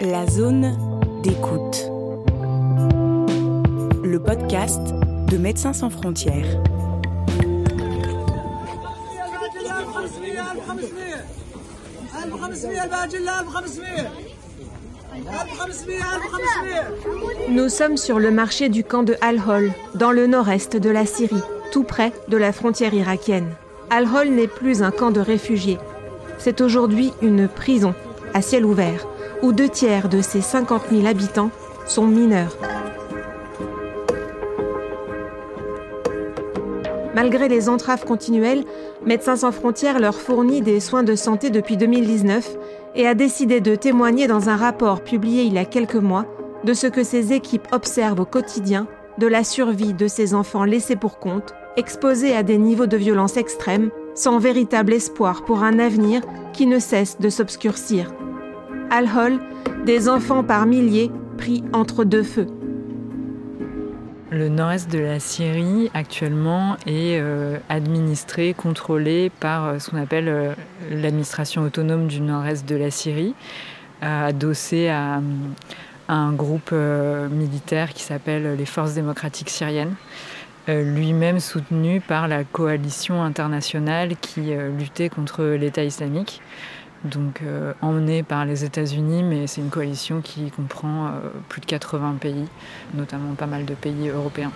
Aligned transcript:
La 0.00 0.26
zone 0.26 0.76
d'écoute. 1.22 1.90
Le 4.04 4.18
podcast 4.18 4.80
de 5.30 5.38
Médecins 5.38 5.72
sans 5.72 5.88
frontières. 5.88 6.44
Nous 17.48 17.68
sommes 17.70 17.96
sur 17.96 18.18
le 18.18 18.30
marché 18.30 18.68
du 18.68 18.84
camp 18.84 19.02
de 19.02 19.16
Al-Hol, 19.22 19.72
dans 19.94 20.12
le 20.12 20.26
nord-est 20.26 20.76
de 20.76 20.90
la 20.90 21.06
Syrie, 21.06 21.34
tout 21.72 21.84
près 21.84 22.12
de 22.28 22.36
la 22.36 22.52
frontière 22.52 22.92
irakienne. 22.92 23.48
Al-Hol 23.88 24.28
n'est 24.28 24.46
plus 24.46 24.82
un 24.82 24.90
camp 24.90 25.10
de 25.10 25.20
réfugiés. 25.20 25.78
C'est 26.36 26.60
aujourd'hui 26.60 27.14
une 27.22 27.48
prison 27.48 27.94
à 28.34 28.42
ciel 28.42 28.66
ouvert, 28.66 29.06
où 29.42 29.52
deux 29.52 29.68
tiers 29.68 30.08
de 30.08 30.20
ses 30.20 30.40
50 30.40 30.82
000 30.90 31.06
habitants 31.06 31.50
sont 31.86 32.06
mineurs. 32.06 32.56
Malgré 37.14 37.48
les 37.48 37.68
entraves 37.68 38.04
continuelles, 38.04 38.64
Médecins 39.06 39.36
sans 39.36 39.52
frontières 39.52 40.00
leur 40.00 40.16
fournit 40.16 40.62
des 40.62 40.80
soins 40.80 41.04
de 41.04 41.14
santé 41.14 41.50
depuis 41.50 41.76
2019 41.76 42.56
et 42.96 43.06
a 43.06 43.14
décidé 43.14 43.60
de 43.60 43.76
témoigner 43.76 44.26
dans 44.26 44.48
un 44.48 44.56
rapport 44.56 45.02
publié 45.02 45.44
il 45.44 45.52
y 45.52 45.58
a 45.58 45.64
quelques 45.64 45.94
mois 45.94 46.26
de 46.64 46.74
ce 46.74 46.88
que 46.88 47.04
ces 47.04 47.32
équipes 47.32 47.68
observent 47.70 48.18
au 48.18 48.24
quotidien 48.24 48.88
de 49.18 49.28
la 49.28 49.44
survie 49.44 49.94
de 49.94 50.08
ces 50.08 50.34
enfants 50.34 50.64
laissés 50.64 50.96
pour 50.96 51.20
compte, 51.20 51.54
exposés 51.76 52.34
à 52.34 52.42
des 52.42 52.58
niveaux 52.58 52.86
de 52.86 52.96
violence 52.96 53.36
extrêmes, 53.36 53.90
sans 54.16 54.40
véritable 54.40 54.92
espoir 54.92 55.44
pour 55.44 55.62
un 55.62 55.78
avenir 55.78 56.22
qui 56.52 56.66
ne 56.66 56.80
cesse 56.80 57.20
de 57.20 57.30
s'obscurcir. 57.30 58.12
Al-Hol, 58.90 59.38
des 59.84 60.08
enfants 60.08 60.44
par 60.44 60.66
milliers 60.66 61.10
pris 61.38 61.64
entre 61.72 62.04
deux 62.04 62.22
feux. 62.22 62.46
Le 64.30 64.48
nord-est 64.48 64.90
de 64.90 64.98
la 64.98 65.20
Syrie 65.20 65.90
actuellement 65.94 66.76
est 66.86 67.18
euh, 67.20 67.58
administré, 67.68 68.54
contrôlé 68.54 69.30
par 69.40 69.66
euh, 69.66 69.78
ce 69.78 69.90
qu'on 69.90 70.02
appelle 70.02 70.28
euh, 70.28 70.52
l'administration 70.90 71.62
autonome 71.62 72.06
du 72.06 72.20
nord-est 72.20 72.68
de 72.68 72.76
la 72.76 72.90
Syrie, 72.90 73.34
adossé 74.02 74.88
à, 74.88 75.20
un 76.08 76.32
groupe 76.32 76.72
militaire 76.72 77.92
qui 77.92 78.02
s'appelle 78.04 78.56
les 78.56 78.66
Forces 78.66 78.94
démocratiques 78.94 79.50
syriennes, 79.50 79.94
lui-même 80.68 81.40
soutenu 81.40 82.00
par 82.00 82.28
la 82.28 82.44
coalition 82.44 83.22
internationale 83.22 84.16
qui 84.20 84.52
luttait 84.78 85.08
contre 85.08 85.42
l'État 85.44 85.82
islamique 85.82 86.42
donc 87.04 87.42
euh, 87.42 87.72
emmenée 87.82 88.22
par 88.22 88.44
les 88.44 88.64
États-Unis, 88.64 89.22
mais 89.22 89.46
c'est 89.46 89.60
une 89.60 89.70
coalition 89.70 90.20
qui 90.20 90.50
comprend 90.50 91.06
euh, 91.06 91.10
plus 91.48 91.60
de 91.60 91.66
80 91.66 92.16
pays, 92.20 92.46
notamment 92.94 93.34
pas 93.34 93.46
mal 93.46 93.64
de 93.64 93.74
pays 93.74 94.08
européens. 94.08 94.52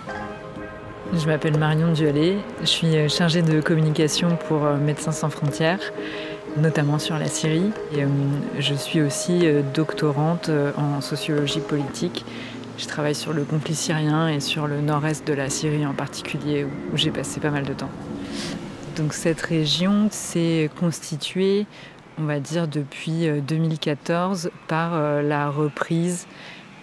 Je 1.13 1.27
m'appelle 1.27 1.59
Marion 1.59 1.93
Dualet, 1.93 2.39
je 2.61 2.67
suis 2.67 2.97
euh, 2.97 3.09
chargée 3.09 3.43
de 3.43 3.61
communication 3.61 4.37
pour 4.49 4.63
Médecins 4.63 5.13
sans 5.13 5.31
frontières, 5.31 5.81
notamment 6.57 6.99
sur 6.99 7.19
la 7.19 7.27
Syrie. 7.27 7.71
Je 8.59 8.75
suis 8.75 9.01
aussi 9.01 9.45
doctorante 9.75 10.51
en 10.77 11.01
sociologie 11.01 11.61
politique. 11.61 12.25
Je 12.77 12.87
travaille 12.87 13.15
sur 13.15 13.33
le 13.33 13.45
conflit 13.45 13.75
syrien 13.75 14.29
et 14.29 14.41
sur 14.41 14.67
le 14.67 14.81
nord-est 14.81 15.27
de 15.27 15.33
la 15.33 15.49
Syrie 15.49 15.87
en 15.87 15.93
particulier, 15.93 16.65
où 16.65 16.97
j'ai 16.97 17.11
passé 17.11 17.39
pas 17.39 17.51
mal 17.51 17.65
de 17.65 17.73
temps. 17.73 17.91
Donc 18.97 19.15
cette 19.15 19.41
région 19.41 20.09
s'est 20.11 20.71
constituée 20.79 21.67
on 22.21 22.25
va 22.25 22.39
dire 22.39 22.69
depuis 22.69 23.29
2014 23.47 24.47
euh, 24.47 24.51
par 24.69 24.95
euh, 24.95 25.23
la 25.23 25.49
reprise 25.49 26.27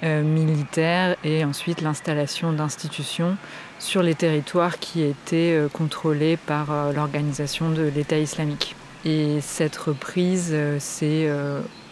euh, 0.03 0.23
militaire 0.23 1.15
et 1.23 1.45
ensuite 1.45 1.81
l'installation 1.81 2.51
d'institutions 2.51 3.37
sur 3.79 4.01
les 4.01 4.15
territoires 4.15 4.79
qui 4.79 5.03
étaient 5.03 5.61
contrôlés 5.71 6.35
par 6.35 6.91
l'organisation 6.93 7.69
de 7.69 7.83
l'État 7.83 8.17
islamique. 8.17 8.75
Et 9.05 9.39
cette 9.39 9.77
reprise 9.77 10.55
s'est, 10.79 11.29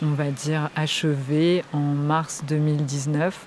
on 0.01 0.13
va 0.13 0.31
dire, 0.31 0.71
achevée 0.75 1.63
en 1.73 1.79
mars 1.79 2.43
2019 2.47 3.45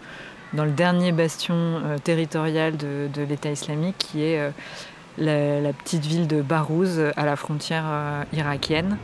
dans 0.53 0.65
le 0.65 0.71
dernier 0.71 1.11
bastion 1.11 1.83
territorial 2.05 2.77
de, 2.77 3.23
l'État 3.29 3.51
islamique 3.51 3.97
qui 3.99 4.23
est 4.23 4.53
la, 5.19 5.61
la, 5.61 5.73
petite 5.73 6.07
ville 6.07 6.29
de 6.29 6.41
Barouz 6.41 7.01
à 7.17 7.27
la 7.27 7.35
frontière 7.35 8.25
irakienne. 8.33 8.99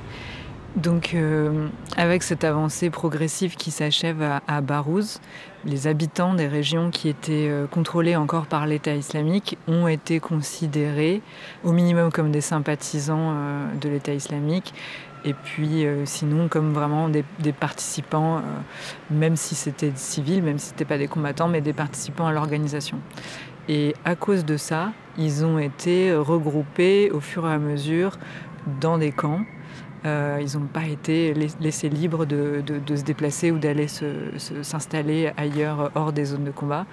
Donc, 0.76 1.14
euh, 1.14 1.68
avec 1.96 2.24
cette 2.24 2.42
avancée 2.42 2.90
progressive 2.90 3.54
qui 3.54 3.70
s'achève 3.70 4.22
à, 4.48 4.60
Barouz, 4.60 5.20
les 5.64 5.86
habitants 5.86 6.34
des 6.34 6.48
régions 6.48 6.90
qui 6.90 7.08
étaient 7.08 7.48
euh, 7.48 7.66
contrôlées 7.68 8.16
encore 8.16 8.46
par 8.46 8.66
l'État 8.66 8.92
islamique 8.92 9.56
ont 9.68 9.86
été 9.86 10.18
considérés 10.18 11.22
au 11.62 11.70
minimum 11.70 12.10
comme 12.10 12.32
des 12.32 12.40
sympathisants 12.40 13.34
euh, 13.34 13.74
de 13.80 13.88
l'État 13.88 14.14
islamique 14.14 14.74
et 15.24 15.32
puis 15.32 15.86
sinon 16.04 16.48
comme 16.48 16.74
vraiment 16.74 17.08
des, 17.08 17.24
participants, 17.58 18.42
même 19.10 19.36
si 19.36 19.54
c'était 19.54 19.92
civil, 19.94 20.42
même 20.42 20.58
si 20.58 20.66
c'était 20.66 20.84
pas 20.84 20.98
des 20.98 21.08
combattants, 21.08 21.48
mais 21.48 21.62
des 21.62 21.72
participants 21.72 22.26
à 22.26 22.32
l'organisation. 22.32 22.98
Et 23.66 23.94
à 24.04 24.16
cause 24.16 24.44
de 24.44 24.58
ça, 24.58 24.92
ils 25.16 25.46
ont 25.46 25.58
été 25.58 26.14
regroupés 26.14 27.10
au 27.10 27.20
fur 27.20 27.48
et 27.48 27.52
à 27.54 27.58
mesure 27.58 28.18
dans 28.82 28.98
des 28.98 29.12
camps 29.12 29.40
euh, 30.04 30.38
ils 30.42 30.58
n'ont 30.58 30.66
pas 30.66 30.86
été 30.86 31.34
laissés 31.60 31.88
libres 31.88 32.26
de, 32.26 32.62
se 32.94 33.02
déplacer 33.02 33.50
ou 33.50 33.58
d'aller 33.58 33.86
s'installer 34.62 35.32
ailleurs 35.36 35.90
hors 35.94 36.12
des 36.12 36.26
zones 36.26 36.44
de 36.44 36.50
combat. 36.50 36.86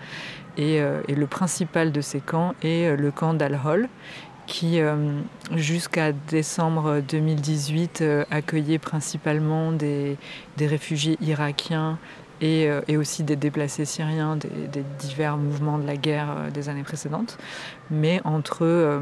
Euh, 0.60 1.02
et, 1.08 1.16
le 1.16 1.28
principal 1.28 1.92
de 1.92 2.02
ces 2.02 2.20
camps 2.20 2.56
est 2.62 2.88
euh, 2.88 2.96
le 2.96 3.12
camp 3.12 3.34
d'Al-Hol, 3.34 3.90
qui 4.48 4.82
jusqu'à 5.56 6.12
décembre 6.12 7.00
2018 7.08 8.04
accueillait 8.32 8.80
principalement 8.80 9.72
des 9.72 10.18
réfugiés 10.60 11.18
irakiens 11.22 12.00
euh, 12.44 12.82
et, 12.88 12.98
aussi 12.98 13.24
des 13.24 13.36
déplacés 13.36 13.86
syriens 13.86 14.36
des, 14.36 14.84
divers 15.00 15.38
mouvements 15.38 15.78
de 15.78 15.86
la 15.86 15.96
guerre 15.96 16.30
euh, 16.32 16.50
des 16.50 16.70
années 16.70 16.84
précédentes. 16.84 17.38
Mais 17.92 18.20
entre, 18.24 18.64
euh, 18.64 19.00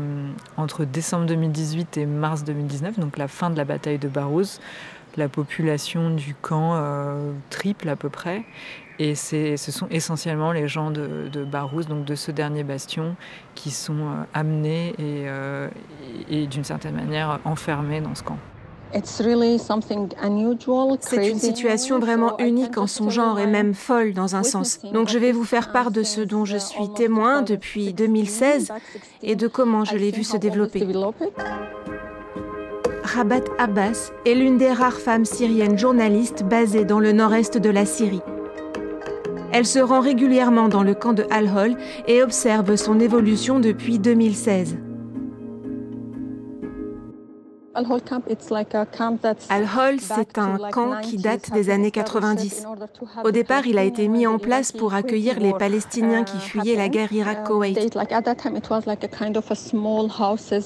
décembre 0.91 1.25
2018 1.25 1.97
et 1.97 2.05
mars 2.05 2.43
2019, 2.43 2.99
donc 2.99 3.17
la 3.17 3.27
fin 3.27 3.49
de 3.49 3.57
la 3.57 3.63
bataille 3.63 3.97
de 3.97 4.09
Barouz, 4.09 4.59
la 5.15 5.29
population 5.29 6.11
du 6.11 6.35
camp 6.35 6.81
triple 7.49 7.89
à 7.89 7.95
peu 7.95 8.09
près. 8.09 8.43
Et 8.99 9.15
ce 9.15 9.55
sont 9.57 9.87
essentiellement 9.89 10.51
les 10.51 10.67
gens 10.67 10.91
de, 10.91 11.29
de 11.31 11.43
Barouz, 11.43 11.87
donc 11.87 12.05
de 12.05 12.15
ce 12.15 12.31
dernier 12.31 12.63
bastion, 12.63 13.15
qui 13.55 13.71
sont 13.71 14.07
amenés 14.33 14.93
et 16.29 16.47
d'une 16.47 16.63
certaine 16.63 16.95
manière 16.95 17.39
enfermés 17.43 18.01
dans 18.01 18.13
ce 18.13 18.23
camp. 18.23 18.37
C'est 21.01 21.29
une 21.29 21.39
situation 21.39 21.99
vraiment 21.99 22.37
unique 22.39 22.77
en 22.77 22.87
son 22.87 23.09
genre 23.09 23.39
et 23.39 23.47
même 23.47 23.73
folle 23.73 24.13
dans 24.13 24.35
un 24.35 24.43
sens. 24.43 24.79
Donc 24.93 25.09
je 25.09 25.19
vais 25.19 25.31
vous 25.31 25.43
faire 25.43 25.71
part 25.71 25.91
de 25.91 26.03
ce 26.03 26.21
dont 26.21 26.45
je 26.45 26.57
suis 26.57 26.89
témoin 26.95 27.41
depuis 27.41 27.93
2016 27.93 28.71
et 29.21 29.35
de 29.35 29.47
comment 29.47 29.85
je 29.85 29.95
l'ai 29.95 30.11
vu 30.11 30.23
se 30.23 30.37
développer. 30.37 30.87
Rabat 33.03 33.43
Abbas 33.57 34.11
est 34.25 34.35
l'une 34.35 34.57
des 34.57 34.71
rares 34.71 34.99
femmes 34.99 35.25
syriennes 35.25 35.77
journalistes 35.77 36.43
basées 36.43 36.85
dans 36.85 36.99
le 36.99 37.11
nord-est 37.11 37.57
de 37.57 37.69
la 37.69 37.85
Syrie. 37.85 38.21
Elle 39.51 39.65
se 39.65 39.79
rend 39.79 39.99
régulièrement 39.99 40.69
dans 40.69 40.83
le 40.83 40.93
camp 40.93 41.13
de 41.13 41.25
Al-Hol 41.31 41.75
et 42.07 42.21
observe 42.21 42.75
son 42.75 42.99
évolution 42.99 43.59
depuis 43.59 43.97
2016. 43.97 44.77
Al-Hol, 49.49 49.99
c'est 49.99 50.37
un 50.37 50.57
camp 50.71 51.01
qui 51.01 51.17
date 51.17 51.51
des 51.51 51.69
années 51.69 51.91
90. 51.91 52.65
Au 53.23 53.31
départ, 53.31 53.67
il 53.67 53.77
a 53.77 53.83
été 53.83 54.07
mis 54.07 54.27
en 54.27 54.37
place 54.37 54.71
pour 54.71 54.93
accueillir 54.93 55.39
les 55.39 55.53
Palestiniens 55.53 56.23
qui 56.23 56.37
fuyaient 56.39 56.75
la 56.75 56.89
guerre 56.89 57.11
Irak-Koweït. 57.11 57.97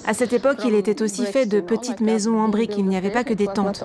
À 0.08 0.14
cette 0.14 0.34
époque, 0.34 0.58
il 0.66 0.76
était 0.76 1.02
aussi 1.02 1.26
fait 1.26 1.46
de 1.46 1.62
petites 1.62 2.02
maisons 2.02 2.40
en 2.40 2.50
briques, 2.50 2.78
il 2.78 2.86
n'y 2.86 2.98
avait 2.98 3.12
pas 3.12 3.24
que 3.24 3.34
des 3.34 3.48
tentes. 3.48 3.84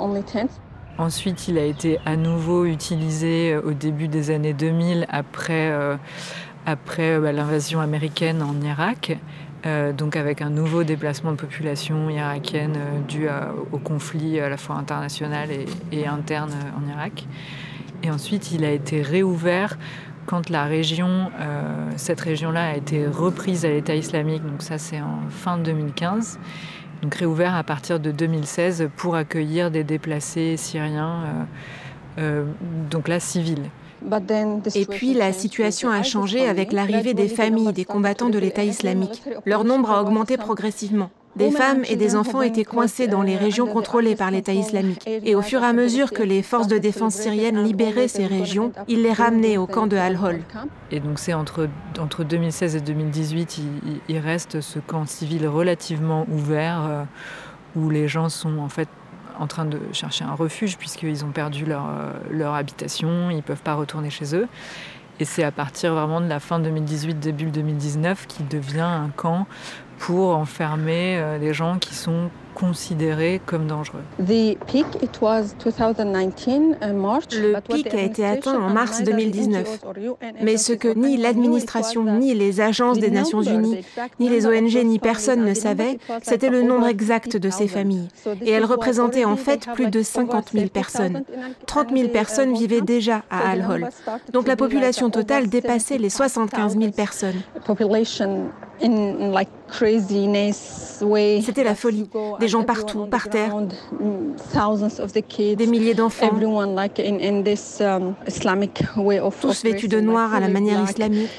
Ensuite, 0.99 1.47
il 1.47 1.59
a 1.59 1.65
été 1.65 2.01
à 2.05 2.17
nouveau 2.17 2.65
utilisé 2.65 3.53
euh, 3.53 3.63
au 3.65 3.73
début 3.73 4.09
des 4.09 4.33
années 4.33 4.53
2000 4.53 5.07
après, 5.09 5.71
euh, 5.71 5.97
après 6.67 7.13
euh, 7.13 7.21
bah, 7.21 7.31
l'invasion 7.31 7.81
américaine 7.81 8.43
en 8.43 8.61
Irak. 8.61 9.17
Euh, 9.67 9.93
donc 9.93 10.15
avec 10.15 10.41
un 10.41 10.51
nouveau 10.51 10.85
déplacement 10.85 11.33
de 11.33 11.37
population 11.37 12.09
irakienne 12.11 12.77
euh, 12.77 13.01
dû 13.09 13.27
au 13.73 13.79
conflit 13.79 14.39
à 14.39 14.49
la 14.49 14.57
fois 14.57 14.77
international 14.77 15.49
et, 15.91 16.07
interne 16.07 16.53
euh, 16.53 16.79
en 16.79 16.89
Irak. 16.89 17.27
Et 18.05 18.11
ensuite, 18.11 18.53
il 18.53 18.65
a 18.65 18.71
été 18.71 19.03
réouvert 19.03 19.77
quand 20.27 20.51
la 20.51 20.67
région, 20.67 21.31
cette 21.97 22.21
région-là 22.21 22.73
a 22.73 22.77
été 22.77 23.07
reprise 23.07 23.65
à 23.65 23.71
l'État 23.71 23.95
islamique, 23.95 24.43
donc 24.43 24.61
ça 24.61 24.77
c'est 24.77 25.01
en 25.01 25.21
fin 25.31 25.57
2015, 25.57 26.39
donc 27.01 27.15
réouvert 27.15 27.55
à 27.55 27.65
partir 27.65 27.99
de 27.99 28.11
2016 28.11 28.91
pour 28.95 29.17
accueillir 29.17 29.71
des 29.71 29.85
déplacés 29.85 30.59
syriens 30.59 31.47
donc 32.91 33.09
là 33.09 33.21
civile. 33.21 33.71
Et 34.75 34.87
puis 34.87 35.15
la 35.15 35.33
situation 35.33 35.91
a 35.91 36.03
changé 36.03 36.49
avec 36.49 36.73
l'arrivée 36.73 37.15
des 37.15 37.29
familles 37.29 37.73
des 37.73 37.85
combattants 37.85 38.29
de 38.29 38.39
l'État 38.39 38.65
islamique. 38.65 39.23
Leur 39.45 39.65
nombre 39.65 39.91
a 39.91 40.03
augmenté 40.03 40.37
progressivement. 40.37 41.11
Des 41.37 41.51
femmes 41.53 41.85
et 41.89 41.95
des 41.95 42.17
enfants 42.17 42.43
étaient 42.43 42.65
coincés 42.65 43.07
dans 43.07 43.23
les 43.23 43.37
régions 43.37 43.67
contrôlées 43.67 44.17
par 44.17 44.31
l'État 44.33 44.53
islamique. 44.53 45.07
Et 45.07 45.37
au 45.37 45.43
fur 45.43 45.63
et 45.63 45.67
à 45.67 45.73
mesure 45.73 46.11
que 46.11 46.23
les 46.23 46.43
forces 46.43 46.67
de 46.67 46.79
défense 46.79 47.15
syriennes 47.15 47.63
libéraient 47.63 48.09
ces 48.09 48.27
régions, 48.27 48.73
ils 48.89 49.03
les 49.03 49.13
ramenaient 49.13 49.57
au 49.57 49.67
camp 49.67 49.87
de 49.87 49.97
Al-Hol. 49.97 50.41
Et 50.91 50.99
donc 50.99 51.21
c'est 51.21 51.35
entre, 51.35 51.69
entre 51.99 52.25
2016 52.25 52.77
et 52.77 52.81
2018, 52.81 53.61
il, 54.09 54.19
reste 54.19 54.61
ce 54.61 54.81
camp 54.81 55.07
civil 55.07 55.47
relativement 55.47 56.27
ouvert 56.29 56.85
euh, 56.89 57.05
où 57.77 57.89
les 57.89 58.09
gens 58.09 58.29
sont 58.29 58.59
en 58.59 58.69
fait 58.69 58.89
en 59.39 59.47
train 59.47 59.65
de 59.65 59.81
chercher 59.93 60.25
un 60.25 60.35
refuge 60.35 60.77
puisqu'ils 60.77 61.25
ont 61.25 61.31
perdu 61.31 61.65
leur, 61.65 61.87
euh, 61.89 62.53
habitation, 62.53 63.31
ils 63.31 63.37
ne 63.37 63.43
peuvent 63.43 63.63
pas 63.63 63.75
retourner 63.75 64.11
chez 64.11 64.35
eux. 64.35 64.49
Et 65.21 65.25
c'est 65.25 65.43
à 65.43 65.51
partir 65.51 65.95
vraiment 65.95 66.21
de 66.21 66.29
la 66.29 66.39
fin 66.39 66.61
2018, 66.61 67.19
début 67.19 67.51
2019 67.51 68.27
qu'il 68.27 68.47
devient 68.47 68.81
un 68.81 69.11
camp 69.15 69.47
pour 69.99 70.37
enfermer 70.37 71.19
euh, 71.19 71.39
des 71.39 71.53
gens 71.53 71.79
qui 71.79 71.95
sont 71.95 72.31
considérés 72.59 73.41
comme 73.45 73.67
dangereux. 73.67 74.03
Le 77.33 77.61
pic 77.61 77.95
a 77.95 78.01
été 78.03 78.25
atteint 78.25 78.61
en 78.61 78.71
mars 78.71 79.03
2019. 79.03 79.85
Mais 80.43 80.57
ce 80.57 80.73
que 80.73 80.89
ni 80.89 81.17
l'administration, 81.17 82.05
ni 82.05 82.35
les 82.35 82.61
agences 82.61 82.99
des 82.99 83.11
Nations 83.11 83.43
Unies, 83.43 83.85
ni 84.21 84.29
les 84.29 84.47
ONG, 84.47 84.85
ni 84.85 84.99
personne 84.99 85.45
ne 85.45 85.55
savait, 85.55 85.99
c'était 86.23 86.51
le 86.51 86.63
nombre 86.63 86.87
exact 86.87 87.37
de 87.37 87.51
ces 87.51 87.69
familles. 87.69 88.09
Et 88.43 88.51
elles 88.51 88.65
représentaient 88.65 89.25
en 89.25 89.37
fait 89.37 89.67
plus 89.75 89.91
de 89.91 90.03
50 90.03 90.51
000 90.53 90.69
personnes. 90.69 91.23
30 91.67 91.91
000 91.97 92.09
personnes 92.09 92.55
vivaient 92.55 92.81
déjà 92.81 93.23
à 93.31 93.51
Al-Hol. 93.51 93.89
Donc 94.33 94.47
la 94.49 94.57
population 94.57 95.11
totale 95.11 95.49
dépassait 95.49 95.99
les 95.99 96.11
75 96.11 96.79
000 96.79 96.93
personnes. 96.93 97.41
C'était 101.43 101.65
la 101.65 101.75
folie. 101.75 102.09
Des 102.41 102.49
gens 102.49 102.63
partout, 102.65 103.07
par 103.07 103.29
terre. 103.29 103.57
Des 105.57 105.67
milliers 105.67 105.95
d'enfants. 105.95 106.31
Tous 109.41 109.65
vêtus 109.65 109.89
de 109.89 110.01
noir 110.01 110.35
à 110.35 110.41
la 110.41 110.49
manière 110.49 110.83
islamique. 110.85 111.31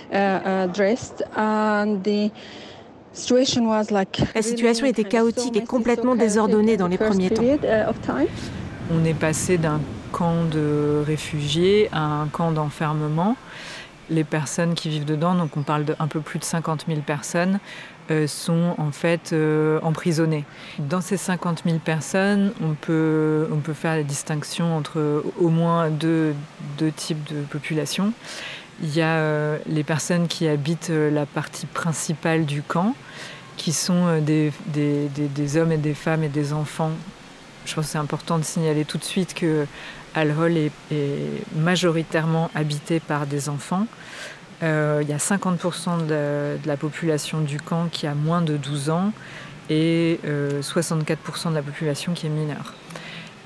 La 4.35 4.41
situation 4.41 4.85
était 4.85 5.03
chaotique 5.03 5.57
et 5.57 5.63
complètement 5.63 6.15
désordonnée 6.15 6.77
dans 6.77 6.87
les 6.87 6.97
premiers 6.97 7.29
temps. 7.29 7.43
On 8.91 9.05
est 9.05 9.13
passé 9.13 9.57
d'un 9.57 9.79
camp 10.11 10.45
de 10.51 11.03
réfugiés 11.05 11.89
à 11.91 12.01
un 12.01 12.27
camp 12.27 12.51
d'enfermement 12.51 13.35
les 14.09 14.23
personnes 14.23 14.73
qui 14.73 14.89
vivent 14.89 15.05
dedans, 15.05 15.35
donc 15.35 15.55
on 15.57 15.61
parle 15.61 15.85
d'un 15.85 16.07
peu 16.07 16.19
plus 16.19 16.39
de 16.39 16.43
50 16.43 16.85
000 16.87 17.01
personnes, 17.01 17.59
euh, 18.11 18.25
sont 18.25 18.73
en 18.79 18.91
fait 18.91 19.33
euh, 19.33 19.79
emprisonnées. 19.83 20.43
Dans 20.79 21.01
ces 21.01 21.15
50 21.15 21.61
000 21.65 21.77
personnes, 21.77 22.53
on 22.59 22.73
peut, 22.73 23.47
on 23.51 23.57
peut 23.57 23.73
faire 23.73 23.95
la 23.95 24.03
distinction 24.03 24.75
entre 24.75 25.23
au 25.39 25.49
moins 25.49 25.91
deux, 25.91 26.33
deux 26.79 26.91
types 26.91 27.23
de 27.31 27.41
populations. 27.41 28.11
Il 28.81 28.95
y 28.95 29.01
a 29.01 29.17
euh, 29.17 29.57
les 29.67 29.83
personnes 29.83 30.27
qui 30.27 30.47
habitent 30.47 30.89
la 30.89 31.27
partie 31.27 31.67
principale 31.67 32.45
du 32.45 32.63
camp, 32.63 32.95
qui 33.57 33.73
sont 33.73 34.19
des, 34.21 34.51
des, 34.67 35.07
des, 35.09 35.57
hommes 35.57 35.71
et 35.71 35.77
des 35.77 35.93
femmes 35.93 36.23
et 36.23 36.29
des 36.29 36.53
enfants. 36.53 36.91
Je 37.65 37.75
pense 37.75 37.85
que 37.85 37.91
c'est 37.91 37.97
important 37.99 38.39
de 38.39 38.43
signaler 38.43 38.85
tout 38.85 38.97
de 38.97 39.03
suite 39.03 39.35
que 39.35 39.67
Al-Hol 40.19 40.57
est, 40.57 40.71
majoritairement 41.55 42.51
habité 42.55 42.99
par 42.99 43.25
des 43.25 43.49
enfants. 43.49 43.87
Euh, 44.61 44.99
il 45.01 45.09
y 45.09 45.13
a 45.13 45.17
50% 45.17 46.05
de, 46.05 46.57
la 46.65 46.77
population 46.77 47.41
du 47.41 47.59
camp 47.59 47.87
qui 47.89 48.07
a 48.07 48.13
moins 48.13 48.41
de 48.41 48.57
12 48.57 48.89
ans 48.89 49.11
et 49.69 50.19
64% 50.25 50.25
euh, 50.25 51.49
de 51.49 51.55
la 51.55 51.61
population 51.61 52.13
qui 52.13 52.27
est 52.27 52.29
mineure. 52.29 52.73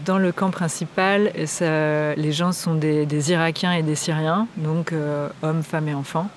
Dans 0.06 0.18
le 0.18 0.32
camp 0.32 0.50
principal, 0.50 1.32
les 1.36 2.32
gens 2.32 2.52
sont 2.52 2.74
des, 2.76 3.32
Irakiens 3.32 3.74
et 3.74 3.84
des 3.84 3.96
Syriens, 3.96 4.48
donc 4.58 4.92
euh, 4.92 5.30
hommes, 5.44 5.64
femmes 5.64 5.88
et 5.88 5.94
enfants. 5.94 6.30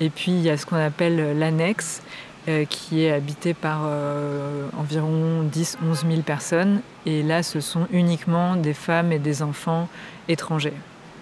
Et 0.00 0.10
puis 0.10 0.32
il 0.32 0.42
y 0.42 0.50
a 0.50 0.56
ce 0.56 0.66
qu'on 0.66 0.76
appelle 0.76 1.38
l'annexe, 1.38 2.02
euh, 2.48 2.64
qui 2.64 3.04
est 3.04 3.12
habité 3.12 3.52
par 3.52 3.82
euh, 3.84 4.66
environ 4.78 5.44
10-11 5.52 6.08
000 6.08 6.22
personnes. 6.22 6.80
Et 7.04 7.22
là, 7.22 7.42
ce 7.42 7.60
sont 7.60 7.86
uniquement 7.92 8.56
des 8.56 8.72
femmes 8.72 9.12
et 9.12 9.18
des 9.18 9.42
enfants 9.42 9.88
étrangers. 10.26 10.72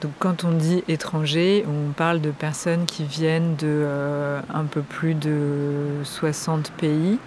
Donc 0.00 0.12
quand 0.20 0.44
on 0.44 0.53
dit 0.53 0.85
étrangers, 0.87 1.65
on 1.67 1.91
parle 1.91 2.20
de 2.20 2.31
personnes 2.31 2.87
qui 2.87 3.03
viennent 3.03 3.56
de 3.56 3.67
euh, 3.67 4.41
un 4.55 4.62
peu 4.62 4.81
plus 4.81 5.15
de 5.15 6.05
60 6.05 6.70
pays 6.70 7.19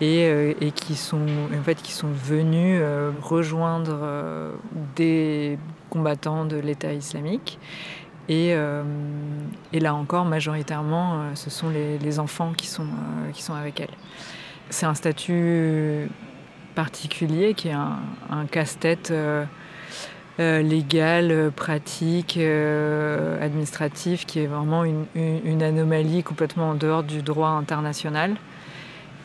et, 0.00 0.54
qui 0.76 0.94
sont 0.94 1.26
en 1.52 1.62
fait 1.64 1.82
qui 1.82 1.90
sont 1.90 2.06
venus 2.06 2.80
rejoindre 3.20 3.98
des 4.94 5.58
combattants 5.90 6.44
de 6.44 6.56
l'État 6.56 6.92
islamique 6.92 7.58
euh, 8.30 8.82
et, 9.72 9.80
là 9.80 9.94
encore, 9.94 10.24
majoritairement, 10.24 11.14
euh, 11.14 11.34
ce 11.34 11.50
sont 11.50 11.70
les, 11.70 12.18
enfants 12.18 12.52
qui 12.56 12.66
sont, 12.66 12.84
euh, 12.84 13.30
qui 13.32 13.42
sont 13.42 13.54
avec 13.54 13.80
elle. 13.80 13.88
C'est 14.70 14.86
un 14.86 14.94
statut 14.94 16.08
particulier 16.74 17.54
qui 17.54 17.68
est 17.68 17.72
un, 17.72 18.46
casse-tête 18.50 19.12
légal, 20.38 21.50
pratique, 21.56 22.36
administratif, 22.36 24.26
qui 24.26 24.40
est 24.40 24.46
vraiment 24.46 24.84
une, 24.84 25.62
anomalie 25.62 26.22
complètement 26.22 26.70
en 26.70 26.74
dehors 26.74 27.02
du 27.02 27.22
droit 27.22 27.48
international. 27.48 28.36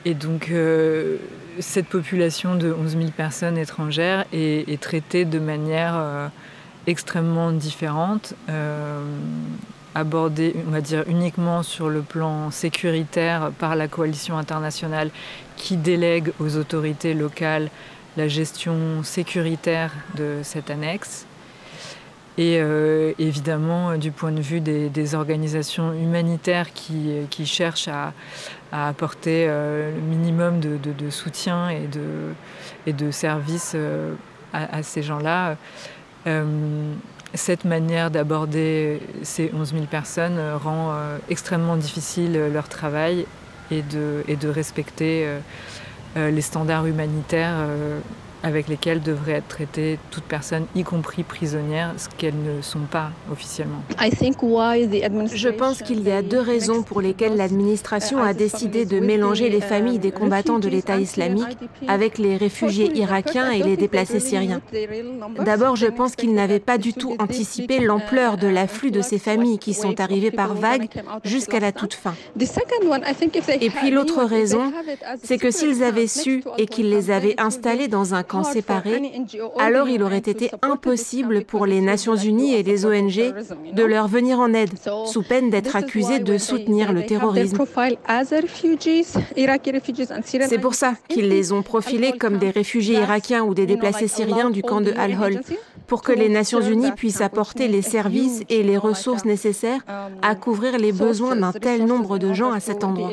Et 0.06 0.14
donc, 0.14 0.50
cette 1.60 1.88
population 1.88 2.56
de 2.56 2.72
11 2.72 2.92
000 2.98 3.04
personnes 3.12 3.58
étrangères 3.58 4.24
est, 4.32 4.70
est 4.72 4.82
traitée 4.82 5.26
de 5.26 5.40
manière 5.40 6.32
extrêmement 6.88 7.52
différentes, 7.52 8.34
euh, 8.50 9.04
abordées, 9.96 10.56
on 10.68 10.72
va 10.72 10.82
dire, 10.82 11.04
uniquement 11.08 11.64
sur 11.64 11.90
le 11.90 12.02
plan 12.02 12.52
sécuritaire 12.52 13.52
par 13.60 13.76
la 13.76 13.88
coalition 13.88 14.38
internationale 14.38 15.10
qui 15.56 15.78
délègue 15.78 16.32
aux 16.40 16.58
autorités 16.58 17.14
locales 17.14 17.70
la 18.18 18.28
gestion 18.28 19.04
sécuritaire 19.04 19.92
de 20.16 20.40
cette 20.44 20.70
annexe. 20.70 21.26
Et 22.38 22.58
euh, 22.60 23.14
évidemment, 23.20 23.96
du 23.98 24.12
point 24.12 24.32
de 24.32 24.42
vue 24.42 24.60
des, 24.60 25.16
organisations 25.16 25.94
humanitaires 25.94 26.74
qui, 26.74 27.46
cherchent 27.46 27.88
à, 27.88 28.14
apporter 28.72 29.46
euh, 29.48 29.94
le 29.94 30.02
minimum 30.02 30.60
de, 30.60 31.10
soutien 31.12 31.70
et 31.70 32.92
de, 32.92 33.12
services 33.12 33.76
à, 34.52 34.82
ces 34.82 35.04
gens-là, 35.04 35.50
euh, 35.50 35.56
cette 37.34 37.66
manière 37.66 38.12
d'aborder 38.12 39.02
ces 39.24 39.52
11 39.54 39.74
000 39.74 39.84
personnes 39.86 40.40
rend 40.64 40.92
euh, 40.92 41.18
extrêmement 41.30 41.78
difficile 41.78 42.40
leur 42.54 42.70
travail 42.70 43.26
et 43.72 43.82
de, 43.82 44.24
et 44.28 44.36
de 44.36 44.48
respecter 44.48 45.26
euh, 46.18 46.30
les 46.30 46.42
standards 46.42 46.86
humanitaires 46.86 47.68
avec 48.44 48.68
lesquelles 48.68 49.02
devrait 49.02 49.34
être 49.34 49.48
traitée 49.48 49.98
toute 50.12 50.26
personne, 50.26 50.66
y 50.76 50.84
compris 50.84 51.24
prisonnière, 51.24 51.94
ce 51.98 52.10
qu'elles 52.10 52.36
ne 52.36 52.62
sont 52.62 52.82
pas 52.92 53.12
officiellement. 53.32 53.82
Je 53.98 55.50
pense 55.50 55.82
qu'il 55.82 56.02
y 56.04 56.12
a 56.12 56.22
deux 56.22 56.40
raisons 56.40 56.84
pour 56.84 57.02
lesquelles 57.02 57.38
l'administration 57.38 58.22
a 58.22 58.34
décidé 58.34 58.86
de 58.86 59.00
mélanger 59.00 59.50
les 59.50 59.62
familles 59.62 60.00
des 60.00 60.12
combattants 60.12 60.60
de 60.60 60.68
l'État 60.68 60.98
islamique 60.98 61.58
avec 61.88 62.18
les 62.18 62.38
réfugiés 62.38 62.92
irakiens 62.96 63.52
et 63.52 63.64
les 63.64 63.78
déplacés 63.78 64.20
syriens. 64.20 64.62
D'abord, 65.46 65.76
je 65.76 65.88
pense 65.88 66.16
qu'ils 66.16 66.34
n'avaient 66.34 66.60
pas 66.60 66.78
du 66.78 66.94
tout 66.94 67.16
anticipé 67.20 67.80
l'ampleur 67.80 68.38
de 68.38 68.48
l'afflux 68.48 68.92
de 68.92 69.02
ces 69.02 69.20
familles 69.20 69.60
qui 69.60 69.74
sont 69.74 70.00
arrivées 70.02 70.32
par 70.32 70.54
vagues 70.54 70.90
jusqu'à 71.24 71.60
la 71.60 71.72
toute 71.72 71.94
fin. 71.94 72.14
Et 73.62 73.70
puis 73.70 73.92
l'autre 73.92 74.24
raison, 74.24 74.72
c'est 75.24 75.38
que 75.38 75.52
s'ils 75.52 75.84
avaient 75.84 76.08
su 76.08 76.44
et 76.58 76.66
qu'ils 76.66 76.90
les 76.90 77.10
avaient 77.10 77.40
installés 77.40 77.88
dans 77.88 78.14
un 78.14 78.24
séparés, 78.42 79.00
alors 79.60 79.88
il 79.88 80.02
aurait 80.02 80.18
été 80.18 80.50
impossible 80.64 81.44
pour 81.44 81.68
les 81.68 81.82
Nations 81.82 82.16
Unies 82.16 82.56
et 82.56 82.64
les 82.64 82.88
ONG 82.88 83.34
de 83.74 83.84
leur 83.84 84.08
venir 84.08 84.40
en 84.40 84.52
aide, 84.54 84.72
sous 85.06 85.22
peine 85.22 85.52
d'être 85.52 85.76
accusés 85.76 86.18
de 86.20 86.40
soutenir 86.40 86.92
le 86.92 87.06
terrorisme. 87.06 87.58
C'est 90.48 90.58
pour 90.60 90.74
ça 90.74 90.94
qu'ils 91.08 91.30
les 91.30 91.52
ont 91.52 91.62
profilés 91.62 92.14
comme 92.18 92.38
des 92.38 92.50
réfugiés 92.50 92.96
irakiens 92.96 93.44
ou 93.44 93.54
des 93.54 93.68
déplacés 93.68 94.08
syriens 94.08 94.50
du 94.50 94.64
camp 94.64 94.82
de 94.82 94.94
Al-Hol, 94.98 95.42
pour 95.86 96.02
que 96.02 96.12
les 96.12 96.30
Nations 96.30 96.62
Unies 96.62 96.94
puissent 96.94 97.22
apporter 97.22 97.68
les 97.68 97.82
services 97.82 98.42
et 98.50 98.64
les 98.64 98.78
ressources 98.78 99.26
nécessaires 99.26 99.82
à 100.22 100.36
couvrir 100.36 100.78
les 100.78 100.92
besoins 100.92 101.36
d'un 101.36 101.52
tel 101.52 101.86
nombre 101.86 102.18
de 102.18 102.34
gens 102.34 102.52
à 102.52 102.60
cet 102.60 102.84
endroit. 102.84 103.12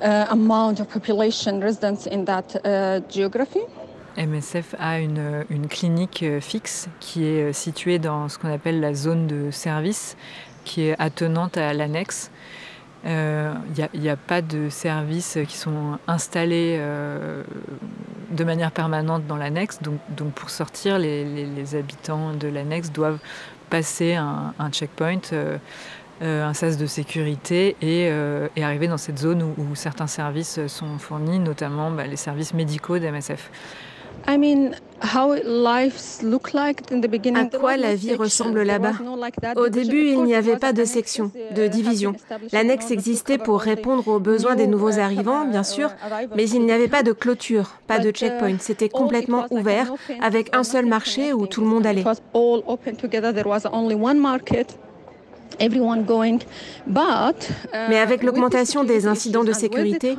Uh, 0.00 0.26
amount 0.30 0.80
of 0.80 0.88
population 0.88 1.60
residents 1.60 2.06
in 2.06 2.24
that 2.24 2.54
uh, 2.64 3.00
geography? 3.08 3.60
MSF 4.16 4.74
a 4.78 5.00
une, 5.00 5.68
clinique 5.68 6.24
fixe 6.40 6.88
qui 7.00 7.24
est 7.24 7.52
située 7.52 7.98
dans 7.98 8.28
ce 8.28 8.38
qu'on 8.38 8.52
appelle 8.52 8.80
la 8.80 8.94
zone 8.94 9.26
de 9.26 9.50
service, 9.50 10.16
qui 10.64 10.88
est 10.88 10.96
attenante 10.98 11.56
à 11.56 11.72
l'annexe. 11.72 12.30
Il 13.04 13.10
n'y 13.94 14.08
a, 14.08 14.16
pas 14.16 14.42
de 14.42 14.68
services 14.70 15.38
qui 15.46 15.56
sont 15.56 15.98
installés 16.08 16.80
de 18.30 18.44
manière 18.44 18.72
permanente 18.72 19.26
dans 19.26 19.36
l'annexe. 19.36 19.78
Donc, 19.82 20.32
pour 20.34 20.50
sortir, 20.50 20.98
les, 20.98 21.74
habitants 21.74 22.32
de 22.34 22.48
l'annexe 22.48 22.90
doivent 22.90 23.18
passer 23.70 24.14
un, 24.14 24.70
checkpoint. 24.72 25.20
Euh, 25.32 25.58
un 26.20 26.54
sas 26.54 26.76
de 26.76 26.86
sécurité 26.86 27.76
et, 27.80 28.08
euh, 28.10 28.48
arriver 28.60 28.88
dans 28.88 28.98
cette 28.98 29.18
zone 29.18 29.42
où, 29.42 29.74
certains 29.74 30.06
services 30.06 30.66
sont 30.66 30.98
fournis, 30.98 31.38
notamment 31.38 31.90
bah, 31.90 32.06
les 32.06 32.16
services 32.16 32.54
médicaux 32.54 32.98
d'MSF. 32.98 33.50
À 37.54 37.58
quoi 37.58 37.76
la 37.76 37.94
vie 37.94 38.14
ressemble 38.14 38.62
là-bas? 38.62 38.92
Au 39.56 39.68
début, 39.68 40.08
il 40.08 40.24
n'y 40.24 40.34
avait 40.34 40.56
pas 40.56 40.72
de 40.72 40.84
section, 40.84 41.30
de 41.54 41.66
division. 41.66 42.14
L'annexe 42.52 42.90
existait 42.90 43.38
pour 43.38 43.60
répondre 43.60 44.06
aux 44.08 44.18
besoins 44.18 44.56
des 44.56 44.66
nouveaux 44.66 44.98
arrivants, 44.98 45.46
bien 45.46 45.62
sûr, 45.62 45.90
mais 46.36 46.48
il 46.48 46.64
n'y 46.64 46.72
avait 46.72 46.88
pas 46.88 47.02
de 47.02 47.12
clôture, 47.12 47.76
pas 47.86 48.00
de 48.00 48.10
checkpoint. 48.10 48.58
C'était 48.58 48.88
complètement 48.88 49.46
ouvert, 49.50 49.92
avec 50.20 50.54
un 50.54 50.64
seul 50.64 50.86
marché 50.86 51.32
où 51.32 51.46
tout 51.46 51.60
le 51.60 51.68
monde 51.68 51.86
allait. 51.86 52.04
Mais 57.88 57.98
avec 57.98 58.22
l'augmentation 58.22 58.84
des 58.84 59.06
incidents 59.06 59.44
de 59.44 59.52
sécurité, 59.52 60.16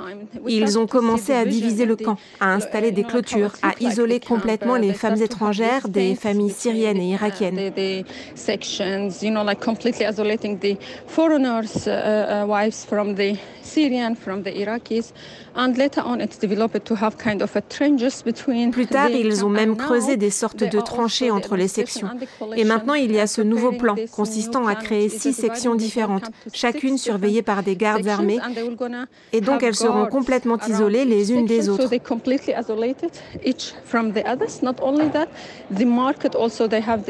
ils 0.48 0.77
ont 0.77 0.88
commencé 0.88 1.33
à 1.33 1.45
diviser 1.45 1.86
le 1.86 1.95
camp, 1.95 2.17
à 2.39 2.53
installer 2.53 2.91
des 2.91 3.03
clôtures, 3.03 3.53
à 3.62 3.71
isoler 3.79 4.19
complètement 4.19 4.75
les 4.75 4.93
femmes 4.93 5.21
étrangères 5.21 5.88
des 5.88 6.15
familles 6.15 6.51
syriennes 6.51 6.98
et 6.98 7.12
irakiennes. 7.12 7.71
Plus 18.72 18.88
tard, 18.88 19.10
ils 19.10 19.46
ont 19.46 19.50
même 19.50 19.75
creusé 19.75 20.18
des 20.18 20.29
sortes 20.29 20.63
de 20.63 20.79
tranchées 20.79 21.32
entre 21.32 21.56
les 21.56 21.68
sections. 21.68 22.10
Et 22.56 22.63
maintenant, 22.63 22.94
il 22.94 23.12
y 23.12 23.20
a 23.20 23.27
ce 23.27 23.41
nouveau 23.41 23.72
plan 23.72 23.96
consistant 24.12 24.68
à 24.68 24.75
créer 24.75 25.10
six 25.10 25.34
sections 25.34 25.75
différentes, 25.75 26.29
chacune 26.53 26.98
surveillée 26.98 27.41
par 27.41 27.63
des 27.63 27.75
gardes 27.75 28.08
armés. 28.08 28.39
Et 29.34 29.41
donc, 29.41 29.63
elles 29.63 29.75
seront 29.75 30.06
complètement 30.08 30.58
isolées 30.68 31.06
les 31.06 31.32
unes 31.34 31.46
des 31.46 31.70
autres. 31.70 31.89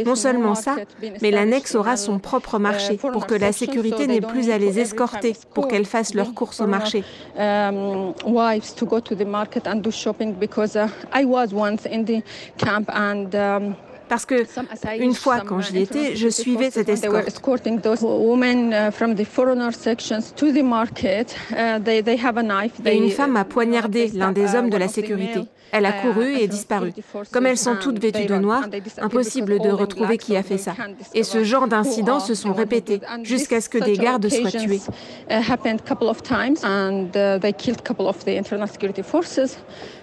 Non 0.05 0.15
seulement 0.15 0.55
ça, 0.55 0.75
mais 1.21 1.31
l'annexe 1.31 1.75
aura 1.75 1.97
son 1.97 2.19
propre 2.19 2.59
marché 2.59 2.97
pour 2.97 3.27
que 3.27 3.35
la 3.35 3.51
sécurité 3.51 4.07
n'ait 4.07 4.21
plus 4.21 4.49
à 4.49 4.57
les 4.57 4.79
escorter 4.79 5.35
pour 5.53 5.67
qu'elles 5.67 5.85
fassent 5.85 6.13
leur 6.13 6.33
course 6.33 6.61
au 6.61 6.67
marché. 6.67 7.03
Wives 8.31 8.73
to 8.75 8.85
go 8.85 8.99
to 8.99 9.15
the 9.15 9.25
market 9.25 9.67
and 9.67 9.81
do 9.81 9.91
shopping 9.91 10.33
because 10.33 10.75
uh, 10.75 10.87
I 11.13 11.25
was 11.25 11.53
once 11.53 11.85
in 11.85 12.05
the 12.05 12.23
camp 12.57 12.89
and 12.89 13.33
um, 13.35 13.75
parce 14.09 14.25
que 14.25 14.43
une 14.99 15.13
fois 15.13 15.41
quand 15.41 15.61
j'y 15.61 15.79
étais, 15.79 16.15
je 16.15 16.29
suivais 16.29 16.71
cette 16.71 16.89
escorte. 16.89 17.39
Et 22.85 22.97
une 22.97 23.11
femme 23.11 23.37
a 23.37 23.45
poignardé 23.45 24.07
l'un 24.13 24.31
des 24.31 24.55
hommes 24.55 24.69
de 24.69 24.77
la 24.77 24.87
sécurité. 24.87 25.41
Elle 25.71 25.85
a 25.85 25.93
couru 25.93 26.35
et 26.35 26.47
disparu. 26.47 26.93
Comme 27.31 27.45
elles 27.45 27.57
sont 27.57 27.75
toutes 27.75 27.99
vêtues 27.99 28.25
de 28.25 28.35
noir, 28.35 28.63
impossible 28.99 29.59
de 29.59 29.69
retrouver 29.69 30.17
qui 30.17 30.35
a 30.35 30.43
fait 30.43 30.57
ça. 30.57 30.73
Et 31.13 31.23
ce 31.23 31.43
genre 31.43 31.67
d'incidents 31.67 32.19
se 32.19 32.33
sont 32.33 32.53
répétés 32.53 33.01
jusqu'à 33.23 33.61
ce 33.61 33.69
que 33.69 33.77
des 33.77 33.97
gardes 33.97 34.29
soient 34.29 34.51
tués. 34.51 34.81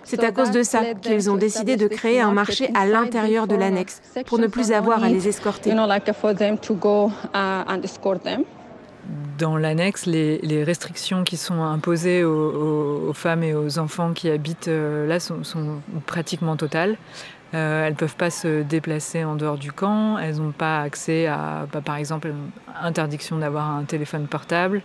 C'est 0.05 0.23
à 0.23 0.33
cause 0.33 0.51
de 0.51 0.63
ça 0.63 0.83
qu'ils 1.03 1.31
ont 1.31 1.37
décidé 1.37 1.77
de 1.77 1.89
créer 1.89 2.21
un 2.21 2.33
marché 2.33 2.71
à 2.75 2.87
l'intérieur 2.87 3.47
de 3.47 3.55
l'annexe 3.57 4.01
pour 4.27 4.39
ne 4.39 4.47
plus 4.47 4.73
avoir 4.73 5.03
à 5.03 5.09
les 5.09 5.29
escorter. 5.29 5.73
Dans 9.39 9.57
l'annexe, 9.57 10.07
les, 10.07 10.65
restrictions 10.65 11.23
qui 11.23 11.37
sont 11.37 11.63
imposées 11.63 12.25
aux, 12.25 13.13
femmes 13.13 13.43
et 13.43 13.55
aux 13.55 13.79
enfants 13.79 14.13
qui 14.13 14.31
habitent 14.31 14.69
euh, 14.69 15.07
là 15.07 15.21
sont, 15.21 15.43
pratiquement 16.07 16.57
totales. 16.57 16.97
Euh, 17.55 17.87
elles 17.87 17.93
ne 17.93 17.97
peuvent 17.99 18.17
pas 18.17 18.31
se 18.31 18.63
déplacer 18.63 19.25
en 19.25 19.37
dehors 19.37 19.59
du 19.59 19.71
camp, 19.73 20.19
elles 20.19 20.37
n'ont 20.37 20.53
pas 20.53 20.81
accès 20.81 21.27
à, 21.27 21.67
bah, 21.73 21.81
par 21.85 21.97
exemple, 21.97 22.33
interdiction 22.83 23.39
d'avoir 23.39 23.71
un 23.71 23.85
téléphone 23.85 24.27
portable. 24.27 24.83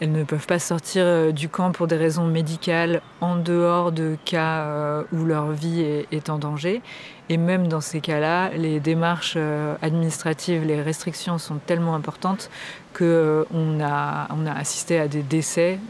Elles 0.00 0.12
ne 0.12 0.24
peuvent 0.24 0.46
pas 0.46 0.58
sortir 0.58 1.02
euh, 1.04 1.32
du 1.32 1.48
camp 1.48 1.70
pour 1.70 1.86
des 1.86 1.96
raisons 1.96 2.26
médicales 2.26 3.00
en 3.20 3.36
dehors 3.36 3.92
de 3.92 4.16
cas 4.24 4.62
euh, 4.62 5.02
où 5.12 5.24
leur 5.24 5.52
vie 5.52 5.82
est, 6.10 6.30
en 6.30 6.38
danger. 6.38 6.82
Et 7.28 7.36
même 7.36 7.68
dans 7.68 7.80
ces 7.80 8.00
cas-là, 8.00 8.50
les 8.50 8.80
démarches 8.80 9.34
euh, 9.36 9.76
administratives, 9.82 10.64
les 10.64 10.82
restrictions 10.82 11.38
sont 11.38 11.56
tellement 11.56 11.94
importantes 11.94 12.50
qu'on 12.96 13.80
a, 13.80 14.28
on 14.30 14.46
a 14.46 14.52
assisté 14.52 14.98
à 15.00 15.08
des 15.08 15.22
décès, 15.22 15.80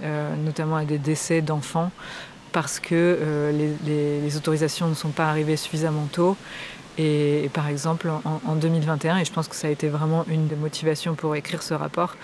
notamment 0.42 0.76
à 0.76 0.84
des 0.86 0.96
décès 0.96 1.42
d'enfants, 1.42 1.90
parce 2.52 2.80
que 2.80 3.50
les, 3.52 4.36
autorisations 4.38 4.88
ne 4.88 4.94
sont 4.94 5.10
pas 5.10 5.26
arrivées 5.26 5.56
suffisamment 5.56 6.06
tôt. 6.10 6.34
Et, 6.96 7.50
par 7.52 7.68
exemple, 7.68 8.08
en, 8.08 8.40
en 8.46 8.54
2021, 8.54 9.18
et 9.18 9.24
je 9.26 9.32
pense 9.32 9.48
que 9.48 9.56
ça 9.56 9.66
a 9.66 9.70
été 9.70 9.88
vraiment 9.88 10.24
une 10.28 10.46
des 10.46 10.56
motivations 10.56 11.14
pour 11.14 11.36
écrire 11.36 11.62
ce 11.62 11.74
rapport, 11.74 12.16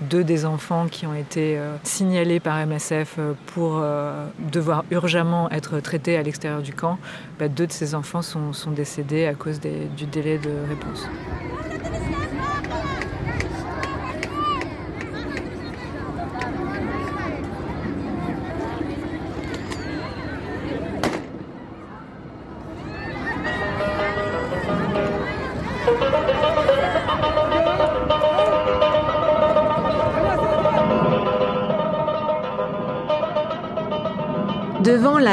deux 0.00 0.24
des 0.24 0.44
enfants 0.44 0.86
qui 0.90 1.06
ont 1.06 1.14
été 1.14 1.58
euh, 1.58 1.76
signalés 1.82 2.40
par 2.40 2.64
MSF 2.66 3.16
euh, 3.18 3.32
pour 3.46 3.78
euh, 3.78 4.26
devoir 4.52 4.84
urgemment 4.90 5.50
être 5.50 5.80
traités 5.80 6.16
à 6.16 6.22
l'extérieur 6.22 6.62
du 6.62 6.72
camp, 6.72 6.98
bah, 7.38 7.48
deux 7.48 7.66
de 7.66 7.72
ces 7.72 7.94
enfants 7.94 8.22
sont, 8.22 8.52
décédés 8.70 9.26
à 9.26 9.34
cause 9.34 9.60
du 9.60 10.06
délai 10.06 10.38
de 10.38 10.50
réponse. 10.68 11.08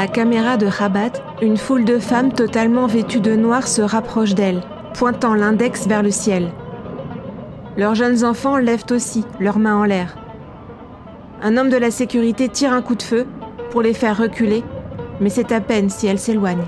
La 0.04 0.08
caméra 0.08 0.58
de 0.58 0.66
Rabat, 0.66 1.12
une 1.40 1.56
foule 1.56 1.86
de 1.86 1.98
femmes 1.98 2.30
totalement 2.30 2.86
vêtues 2.86 3.22
de 3.22 3.34
noir 3.34 3.66
se 3.66 3.80
rapproche 3.80 4.34
d'elle, 4.34 4.60
pointant 4.92 5.32
l'index 5.32 5.86
vers 5.86 6.02
le 6.02 6.10
ciel. 6.10 6.52
Leurs 7.78 7.94
jeunes 7.94 8.22
enfants 8.22 8.58
lèvent 8.58 8.84
aussi 8.90 9.24
leurs 9.40 9.58
mains 9.58 9.76
en 9.76 9.84
l'air. 9.84 10.14
Un 11.40 11.56
homme 11.56 11.70
de 11.70 11.78
la 11.78 11.90
sécurité 11.90 12.50
tire 12.50 12.74
un 12.74 12.82
coup 12.82 12.96
de 12.96 13.02
feu 13.02 13.26
pour 13.70 13.80
les 13.80 13.94
faire 13.94 14.18
reculer, 14.18 14.62
mais 15.22 15.30
c'est 15.30 15.52
à 15.52 15.62
peine 15.62 15.88
si 15.88 16.06
elles 16.06 16.18
s'éloignent. 16.18 16.66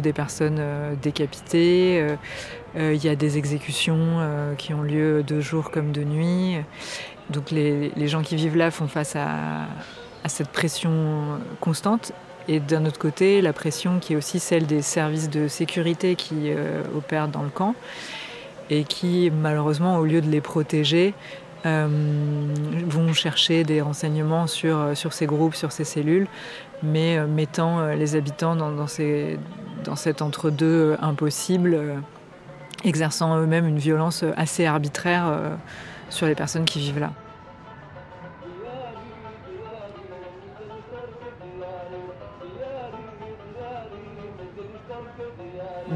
Des 0.00 0.12
personnes 0.12 0.58
euh, 0.58 0.94
décapitées, 1.00 2.00
euh, 2.00 2.16
euh, 2.76 2.94
il 2.94 3.04
y 3.04 3.08
a 3.08 3.16
des 3.16 3.38
exécutions 3.38 4.18
qui 4.58 4.74
ont 4.74 4.82
lieu 4.82 5.22
de 5.22 5.40
jour 5.40 5.70
comme 5.70 5.92
de 5.92 6.04
nuit. 6.04 6.56
Donc 7.30 7.50
les, 7.50 8.08
gens 8.08 8.22
qui 8.22 8.36
vivent 8.36 8.56
là 8.56 8.70
font 8.70 8.88
face 8.88 9.16
à, 9.16 9.66
cette 10.26 10.48
pression 10.48 11.40
constante. 11.60 12.12
Et 12.48 12.60
d'un 12.60 12.84
autre 12.86 12.98
côté, 12.98 13.40
la 13.40 13.52
pression 13.52 13.98
qui 13.98 14.12
est 14.12 14.16
aussi 14.16 14.38
celle 14.38 14.66
des 14.66 14.82
services 14.82 15.30
de 15.30 15.48
sécurité 15.48 16.14
qui 16.14 16.50
opèrent 16.96 17.28
dans 17.28 17.42
le 17.42 17.48
camp 17.48 17.74
et 18.70 18.84
qui, 18.84 19.30
malheureusement, 19.30 19.98
au 19.98 20.04
lieu 20.04 20.20
de 20.20 20.30
les 20.30 20.40
protéger, 20.40 21.14
vont 21.64 23.12
chercher 23.12 23.64
des 23.64 23.80
renseignements 23.80 24.46
sur, 24.46 24.96
sur 24.96 25.12
ces 25.12 25.26
groupes, 25.26 25.54
sur 25.54 25.72
ces 25.72 25.84
cellules, 25.84 26.28
mais 26.82 27.24
mettant 27.26 27.86
les 27.94 28.14
habitants 28.14 28.56
dans, 28.56 28.86
ces, 28.86 29.38
dans 29.90 29.96
cet 29.96 30.22
entre-deux 30.22 30.92
euh, 30.92 30.96
impossible, 31.02 31.74
euh, 31.74 31.96
exerçant 32.84 33.36
eux-mêmes 33.40 33.66
une 33.66 33.80
violence 33.80 34.22
euh, 34.22 34.30
assez 34.36 34.64
arbitraire 34.64 35.58
sur 36.10 36.28
les 36.28 36.36
personnes 36.36 36.64
qui 36.64 36.78
vivent 36.78 37.00
là. 37.00 37.10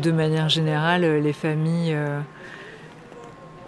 De 0.03 0.11
manière 0.11 0.49
générale, 0.49 1.03
les 1.23 1.33
familles 1.33 1.97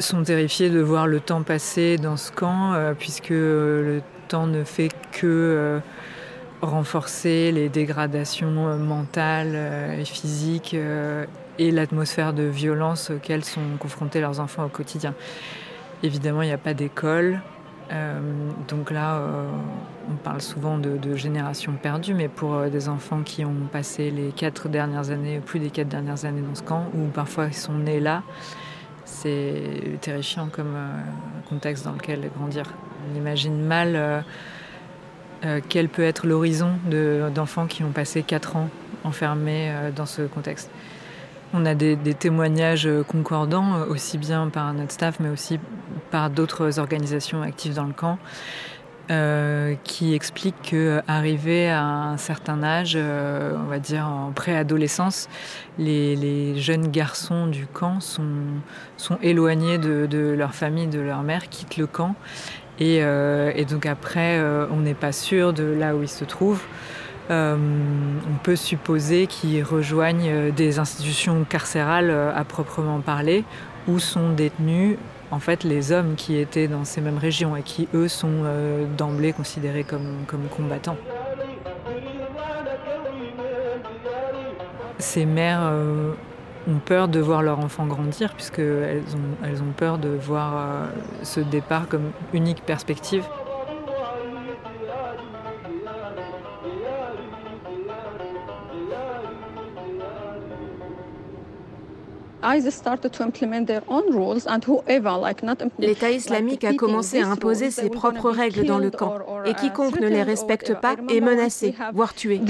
sont 0.00 0.24
terrifiés 0.24 0.70
de 0.70 0.80
voir 0.80 1.06
le 1.06 1.20
temps 1.20 1.42
passer 1.42 1.98
dans 1.98 2.16
ce 2.16 2.32
camp, 2.32 2.74
puisque 2.98 3.30
le 3.30 4.02
temps 4.28 4.46
ne 4.46 4.64
fait 4.64 4.90
que 5.12 5.80
renforcer 6.62 7.52
les 7.52 7.68
dégradations 7.68 8.50
mentales 8.78 9.56
et 9.98 10.04
physiques 10.04 10.74
et 11.58 11.70
l'atmosphère 11.70 12.32
de 12.32 12.44
violence 12.44 13.10
auxquelles 13.10 13.44
sont 13.44 13.76
confrontés 13.78 14.20
leurs 14.20 14.40
enfants 14.40 14.64
au 14.64 14.68
quotidien. 14.68 15.14
Évidemment, 16.02 16.42
il 16.42 16.46
n'y 16.46 16.52
a 16.52 16.58
pas 16.58 16.74
d'école. 16.74 17.40
Euh, 17.92 18.18
donc 18.68 18.90
là, 18.90 19.16
euh, 19.16 19.48
on 20.10 20.16
parle 20.16 20.40
souvent 20.40 20.78
de, 20.78 20.96
de 20.96 21.14
génération 21.14 21.72
perdue, 21.72 22.14
mais 22.14 22.28
pour 22.28 22.54
euh, 22.54 22.68
des 22.68 22.88
enfants 22.88 23.22
qui 23.22 23.44
ont 23.44 23.68
passé 23.70 24.10
les 24.10 24.32
quatre 24.32 24.68
dernières 24.68 25.10
années, 25.10 25.40
plus 25.44 25.60
des 25.60 25.70
quatre 25.70 25.88
dernières 25.88 26.24
années 26.24 26.42
dans 26.42 26.54
ce 26.54 26.62
camp, 26.62 26.86
ou 26.94 27.06
parfois 27.06 27.48
qui 27.48 27.58
sont 27.58 27.74
nés 27.74 28.00
là, 28.00 28.22
c'est 29.04 29.98
terrifiant 30.00 30.48
comme 30.48 30.76
contexte 31.48 31.84
dans 31.84 31.92
lequel 31.92 32.28
grandir. 32.36 32.64
On 33.10 33.16
imagine 33.16 33.64
mal 33.64 34.24
quel 35.68 35.88
peut 35.88 36.02
être 36.02 36.26
l'horizon 36.26 36.72
d'enfants 37.34 37.66
qui 37.66 37.84
ont 37.84 37.90
passé 37.90 38.22
quatre 38.22 38.56
ans 38.56 38.68
enfermés 39.04 39.72
dans 39.94 40.06
ce 40.06 40.22
contexte? 40.22 40.70
On 41.54 41.64
a 41.64 41.74
des, 41.74 41.96
témoignages 41.96 42.88
concordants, 43.08 43.82
aussi 43.88 44.18
bien 44.18 44.48
par 44.48 44.72
notre 44.74 44.92
staff, 44.92 45.20
mais 45.20 45.28
aussi 45.28 45.60
par 46.10 46.30
d'autres 46.30 46.78
organisations 46.78 47.42
actives 47.42 47.74
dans 47.74 47.84
le 47.84 47.92
camp, 47.92 48.18
euh, 49.08 49.76
qui 49.84 50.14
expliquent 50.14 50.60
qu'arrivé 50.62 51.70
à 51.70 51.84
un 51.84 52.16
certain 52.16 52.64
âge, 52.64 52.94
euh, 52.96 53.54
on 53.56 53.68
va 53.68 53.78
dire 53.78 54.08
en 54.08 54.32
préadolescence, 54.32 55.28
les, 55.78 56.56
jeunes 56.60 56.88
garçons 56.88 57.46
du 57.46 57.68
camp 57.68 58.00
sont 58.00 59.18
éloignés 59.22 59.78
de, 59.78 60.34
leur 60.36 60.56
famille, 60.56 60.88
de 60.88 60.98
leur 60.98 61.22
mère, 61.22 61.48
quittent 61.48 61.76
le 61.76 61.86
camp. 61.86 62.16
Et, 62.78 62.98
euh, 63.02 63.52
et 63.54 63.64
donc 63.64 63.86
après, 63.86 64.40
on 64.70 64.80
n'est 64.80 64.94
pas 64.94 65.12
sûr 65.12 65.52
de 65.52 65.64
là 65.64 65.96
où 65.96 66.02
ils 66.02 66.08
se 66.08 66.24
trouvent. 66.24 66.62
Euh, 67.30 67.56
on 67.56 68.36
peut 68.44 68.56
supposer 68.56 69.26
qu'ils 69.26 69.64
rejoignent 69.64 70.30
euh, 70.30 70.50
des 70.52 70.78
institutions 70.78 71.44
carcérales 71.44 72.10
euh, 72.10 72.32
à 72.34 72.44
proprement 72.44 73.00
parler, 73.00 73.44
où 73.88 73.98
sont 73.98 74.32
détenus 74.32 74.96
en 75.32 75.40
fait 75.40 75.64
les 75.64 75.90
hommes 75.90 76.14
qui 76.14 76.36
étaient 76.36 76.68
dans 76.68 76.84
ces 76.84 77.00
mêmes 77.00 77.18
régions 77.18 77.56
et 77.56 77.62
qui 77.62 77.88
eux 77.94 78.06
sont 78.06 78.44
d'emblée 78.96 79.32
considérés 79.32 79.82
comme, 79.82 80.24
combattants. 80.50 80.96
Ces 84.98 85.26
mères 85.26 85.72
ont 86.68 86.78
peur 86.78 87.08
de 87.08 87.20
voir 87.20 87.42
leur 87.42 87.60
enfant 87.60 87.86
grandir 87.86 88.34
puisqu'elles 88.34 89.02
ont, 89.14 89.44
elles 89.44 89.62
ont 89.62 89.72
peur 89.76 89.98
de 89.98 90.08
voir 90.08 90.88
ce 91.22 91.40
départ 91.40 91.88
comme 91.88 92.10
unique 92.32 92.62
perspective. 92.62 93.24
L'État 105.78 106.10
islamique 106.10 106.64
a 106.64 106.74
commencé 106.74 107.20
à 107.20 107.28
imposer 107.28 107.70
ses 107.70 107.90
propres 107.90 108.30
règles 108.30 108.64
dans 108.66 108.78
le 108.78 108.90
camp. 108.90 109.18
et 109.44 109.54
quiconque 109.54 110.00
ne 110.00 110.08
les 110.08 110.22
respecte 110.22 110.74
pas 110.80 110.96
est 111.08 111.20
menacé, 111.20 111.74
voire 111.92 112.14
tué. 112.14 112.40
Um, 112.40 112.46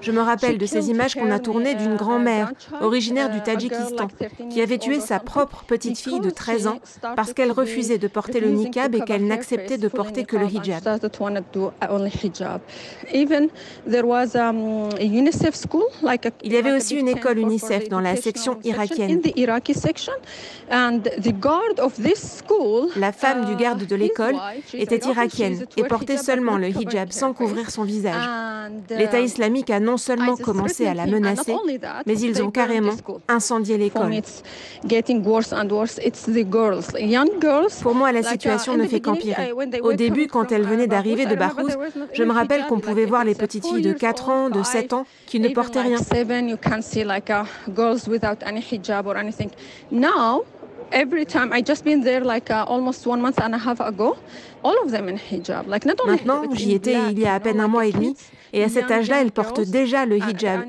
Je 0.00 0.12
me 0.12 0.20
rappelle 0.20 0.58
de 0.58 0.66
ces 0.66 0.90
images 0.90 1.14
qu'on 1.14 1.30
a 1.30 1.38
tournées 1.38 1.74
d'une 1.74 1.96
grand-mère 1.96 2.52
originaire 2.80 3.30
du 3.30 3.40
Tadjikistan 3.40 4.08
qui 4.50 4.60
avait 4.60 4.78
tué 4.78 5.00
sa 5.00 5.18
propre 5.18 5.64
petite 5.66 5.98
fille 5.98 6.20
de 6.20 6.30
13 6.30 6.66
ans 6.68 6.78
parce 7.16 7.32
qu'elle 7.32 7.52
refusait 7.52 7.98
de 7.98 8.08
porter 8.08 8.40
le 8.40 8.48
niqab 8.48 8.94
et 8.94 9.00
qu'elle 9.00 9.26
n'acceptait 9.26 9.78
de 9.78 9.88
porter 9.88 10.24
que 10.24 10.36
le 10.36 10.46
hijab. 10.46 10.82
Il 16.44 16.52
y 16.52 16.61
avait 16.66 16.76
aussi 16.76 16.96
une 16.96 17.08
école 17.08 17.38
UNICEF 17.38 17.88
dans 17.88 18.00
la 18.00 18.16
section 18.16 18.58
irakienne. 18.64 19.20
La 22.96 23.12
femme 23.12 23.44
du 23.44 23.56
garde 23.56 23.86
de 23.86 23.96
l'école 23.96 24.36
était 24.74 25.00
irakienne 25.08 25.66
et 25.76 25.84
portait 25.84 26.18
seulement 26.18 26.56
le 26.56 26.68
hijab 26.68 27.10
sans 27.10 27.32
couvrir 27.32 27.70
son 27.70 27.84
visage. 27.84 28.61
L'État 28.90 29.20
islamique 29.20 29.70
a 29.70 29.80
non 29.80 29.96
seulement 29.96 30.36
commencé 30.36 30.86
à 30.86 30.94
la 30.94 31.06
menacer, 31.06 31.54
mais 32.06 32.18
ils 32.18 32.42
ont 32.42 32.50
carrément 32.50 32.92
incendié 33.28 33.78
l'école. 33.78 34.12
Pour 37.82 37.94
moi, 37.94 38.12
la 38.12 38.22
situation 38.22 38.76
ne 38.76 38.86
fait 38.86 39.00
qu'empirer. 39.00 39.52
Au 39.82 39.92
début, 39.92 40.26
quand 40.26 40.52
elle 40.52 40.66
venait 40.66 40.86
d'arriver 40.86 41.26
de 41.26 41.34
Bahouz, 41.34 41.76
je 42.12 42.22
me 42.22 42.32
rappelle 42.32 42.66
qu'on 42.66 42.80
pouvait 42.80 43.06
voir 43.06 43.24
les 43.24 43.34
petites 43.34 43.66
filles 43.66 43.82
de 43.82 43.92
4 43.92 44.28
ans, 44.28 44.50
de 44.50 44.62
7 44.62 44.92
ans, 44.92 45.06
qui 45.26 45.40
ne 45.40 45.48
portaient 45.48 45.82
rien. 45.82 45.98
uh, 50.92 51.04
uh, 51.04 51.06
Maintenant, 56.06 56.42
j'y 56.54 56.72
étais 56.72 56.96
il 57.10 57.18
y 57.18 57.26
a 57.26 57.34
à 57.34 57.40
peine 57.40 57.60
un 57.60 57.68
mois 57.68 57.86
et 57.86 57.92
demi. 57.92 58.14
Et 58.52 58.62
à 58.64 58.68
cet 58.68 58.90
âge-là, 58.90 59.22
elles 59.22 59.32
portent 59.32 59.62
déjà 59.62 60.04
le 60.06 60.18
hijab. 60.18 60.62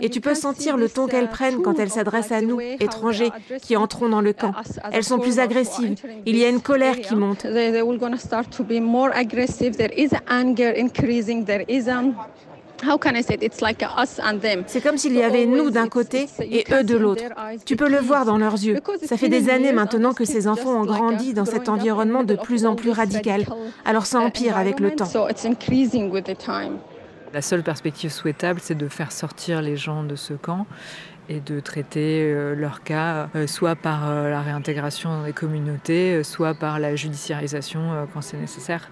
Et 0.00 0.10
tu 0.10 0.20
peux 0.20 0.34
sentir 0.34 0.76
le 0.76 0.88
ton 0.88 1.06
qu'elles 1.06 1.28
prennent 1.28 1.62
quand 1.62 1.78
elles 1.78 1.90
s'adressent 1.90 2.32
à 2.32 2.40
nous, 2.40 2.60
étrangers, 2.60 3.30
qui 3.62 3.76
entrons 3.76 4.08
dans 4.08 4.20
le 4.20 4.32
camp. 4.32 4.52
Elles 4.92 5.04
sont 5.04 5.18
plus 5.18 5.38
agressives. 5.38 5.94
Il 6.24 6.36
y 6.36 6.44
a 6.44 6.48
une 6.48 6.60
colère 6.60 7.00
qui 7.00 7.14
monte. 7.16 7.46
C'est 14.66 14.82
comme 14.82 14.98
s'il 14.98 15.14
y 15.14 15.22
avait 15.22 15.46
nous 15.46 15.70
d'un 15.70 15.88
côté 15.88 16.26
et 16.40 16.64
eux 16.72 16.84
de 16.84 16.96
l'autre. 16.96 17.24
Tu 17.64 17.76
peux 17.76 17.88
le 17.88 17.98
voir 17.98 18.24
dans 18.24 18.38
leurs 18.38 18.54
yeux. 18.54 18.78
Ça 19.04 19.16
fait 19.16 19.28
des 19.28 19.48
années 19.50 19.72
maintenant 19.72 20.12
que 20.12 20.24
ces 20.24 20.46
enfants 20.46 20.82
ont 20.82 20.84
grandi 20.84 21.32
dans 21.32 21.44
cet 21.44 21.68
environnement 21.68 22.22
de 22.22 22.34
plus 22.34 22.66
en 22.66 22.74
plus 22.74 22.90
radical. 22.90 23.46
Alors 23.84 24.06
ça 24.06 24.20
empire 24.20 24.56
avec 24.56 24.80
le 24.80 24.94
temps. 24.94 25.08
La 27.32 27.42
seule 27.42 27.62
perspective 27.62 28.10
souhaitable, 28.10 28.60
c'est 28.62 28.76
de 28.76 28.88
faire 28.88 29.12
sortir 29.12 29.60
les 29.62 29.76
gens 29.76 30.04
de 30.04 30.16
ce 30.16 30.34
camp 30.34 30.66
et 31.28 31.40
de 31.40 31.60
traiter 31.60 32.22
euh, 32.22 32.54
leur 32.54 32.82
cas 32.82 33.28
euh, 33.34 33.46
soit 33.46 33.74
par 33.74 34.08
euh, 34.08 34.30
la 34.30 34.42
réintégration 34.42 35.10
dans 35.10 35.24
les 35.24 35.32
communautés, 35.32 36.22
soit 36.22 36.54
par 36.54 36.78
la 36.78 36.94
judiciarisation 36.94 38.06
quand 38.12 38.22
c'est 38.22 38.36
nécessaire. 38.36 38.88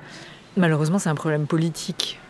Malheureusement, 0.57 0.99
c'est 0.99 1.09
un 1.09 1.17
problème 1.17 1.47
politique. 1.47 2.21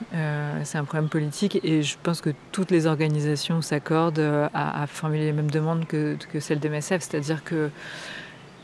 C'est 0.63 0.79
un 0.79 0.85
problème 0.85 1.11
politique 1.11 1.61
et 1.63 1.83
je 1.83 1.97
pense 2.03 2.21
que 2.23 2.31
toutes 2.53 2.71
les 2.71 2.87
organisations 2.87 3.61
s'accordent 3.61 4.49
à, 4.55 4.87
formuler 4.87 5.27
les 5.27 5.33
mêmes 5.33 5.51
demandes 5.51 5.87
que, 5.87 6.17
celles 6.39 6.61
de 6.61 6.69
MSF, 6.69 7.03
c'est-à-dire 7.03 7.45
que 7.45 7.69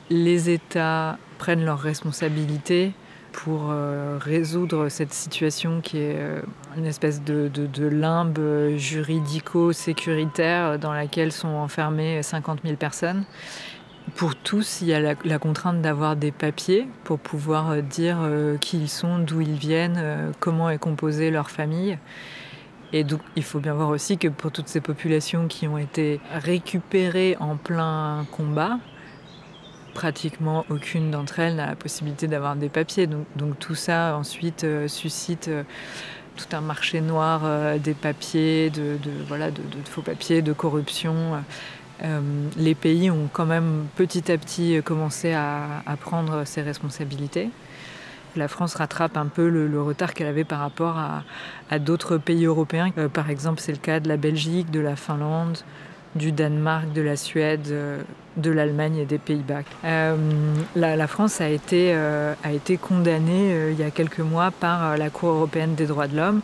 les 0.08 0.48
États 0.48 1.18
prennent 1.38 1.64
leurs 1.64 1.80
responsabilités 1.80 2.92
pour 3.32 3.70
euh, 3.70 4.18
résoudre 4.20 4.88
cette 4.88 5.12
situation 5.12 5.80
qui 5.80 5.98
est 5.98 6.18
une 6.76 6.86
espèce 6.86 7.22
de, 7.22 7.50
limbe 7.88 8.38
juridico-sécuritaire 8.76 10.78
dans 10.78 10.92
laquelle 10.92 11.32
sont 11.32 11.48
enfermées 11.48 12.22
50 12.22 12.60
000 12.64 12.76
personnes 12.76 13.24
pour 14.16 14.34
tous, 14.34 14.80
il 14.82 14.88
y 14.88 14.94
a 14.94 15.00
la, 15.00 15.38
contrainte 15.38 15.80
d'avoir 15.80 16.16
des 16.16 16.32
papiers 16.32 16.88
pour 17.04 17.18
pouvoir 17.18 17.70
euh, 17.70 17.80
dire 17.80 18.18
euh, 18.20 18.56
qui 18.58 18.78
ils 18.78 18.88
sont, 18.88 19.18
d'où 19.18 19.40
ils 19.40 19.54
viennent, 19.54 19.98
euh, 19.98 20.32
comment 20.40 20.70
est 20.70 20.78
composée 20.78 21.30
leur 21.30 21.50
famille. 21.50 21.98
Et 22.92 23.04
il 23.36 23.44
faut 23.44 23.60
bien 23.60 23.74
voir 23.74 23.88
aussi 23.88 24.18
que 24.18 24.26
pour 24.26 24.50
toutes 24.50 24.68
ces 24.68 24.80
populations 24.80 25.46
qui 25.46 25.68
ont 25.68 25.78
été 25.78 26.20
récupérées 26.32 27.36
en 27.38 27.56
plein 27.56 28.26
combat, 28.32 28.78
pratiquement 30.00 30.64
aucune 30.70 31.10
d'entre 31.10 31.40
elles 31.40 31.56
n'a 31.56 31.66
la 31.66 31.76
possibilité 31.76 32.26
d'avoir 32.26 32.56
des 32.56 32.70
papiers. 32.70 33.06
Donc, 33.06 33.58
tout 33.58 33.74
ça 33.74 34.16
ensuite 34.16 34.66
suscite 34.86 35.50
tout 36.36 36.56
un 36.56 36.62
marché 36.62 37.02
noir 37.02 37.42
des 37.78 37.92
papiers, 37.92 38.70
de, 38.70 38.96
faux 39.84 40.00
papiers, 40.00 40.40
de 40.40 40.54
corruption. 40.54 41.42
Euh, 42.02 42.20
les 42.56 42.74
pays 42.74 43.10
ont 43.10 43.28
quand 43.32 43.46
même 43.46 43.86
petit 43.96 44.32
à 44.32 44.38
petit 44.38 44.80
commencé 44.82 45.32
à, 45.32 45.82
prendre 46.00 46.44
ses 46.44 46.62
responsabilités. 46.62 47.50
La 48.36 48.48
France 48.48 48.74
rattrape 48.74 49.16
un 49.16 49.26
peu 49.26 49.48
le, 49.48 49.82
retard 49.82 50.14
qu'elle 50.14 50.28
avait 50.28 50.44
par 50.44 50.60
rapport 50.60 50.96
à, 51.70 51.78
d'autres 51.78 52.16
pays 52.16 52.46
européens. 52.46 52.90
Euh, 52.96 53.08
par 53.08 53.28
exemple, 53.28 53.60
c'est 53.60 53.72
le 53.72 53.78
cas 53.78 54.00
de 54.00 54.08
la 54.08 54.16
Belgique, 54.16 54.70
de 54.70 54.80
la 54.80 54.96
Finlande, 54.96 55.58
du 56.14 56.32
Danemark, 56.32 56.92
de 56.92 57.02
la 57.02 57.16
Suède, 57.16 57.68
euh, 57.70 58.02
de 58.36 58.50
l'Allemagne 58.50 58.96
et 58.96 59.04
des 59.04 59.18
Pays-Bas. 59.18 59.62
la, 60.76 61.06
France 61.06 61.40
a 61.40 61.48
été, 61.48 61.92
a 61.92 62.52
été 62.52 62.76
condamnée 62.76 63.70
il 63.70 63.78
y 63.78 63.82
a 63.82 63.90
quelques 63.90 64.20
mois 64.20 64.50
par 64.50 64.96
la 64.96 65.10
Cour 65.10 65.30
européenne 65.30 65.74
des 65.74 65.86
droits 65.86 66.06
de 66.06 66.16
l'homme 66.16 66.40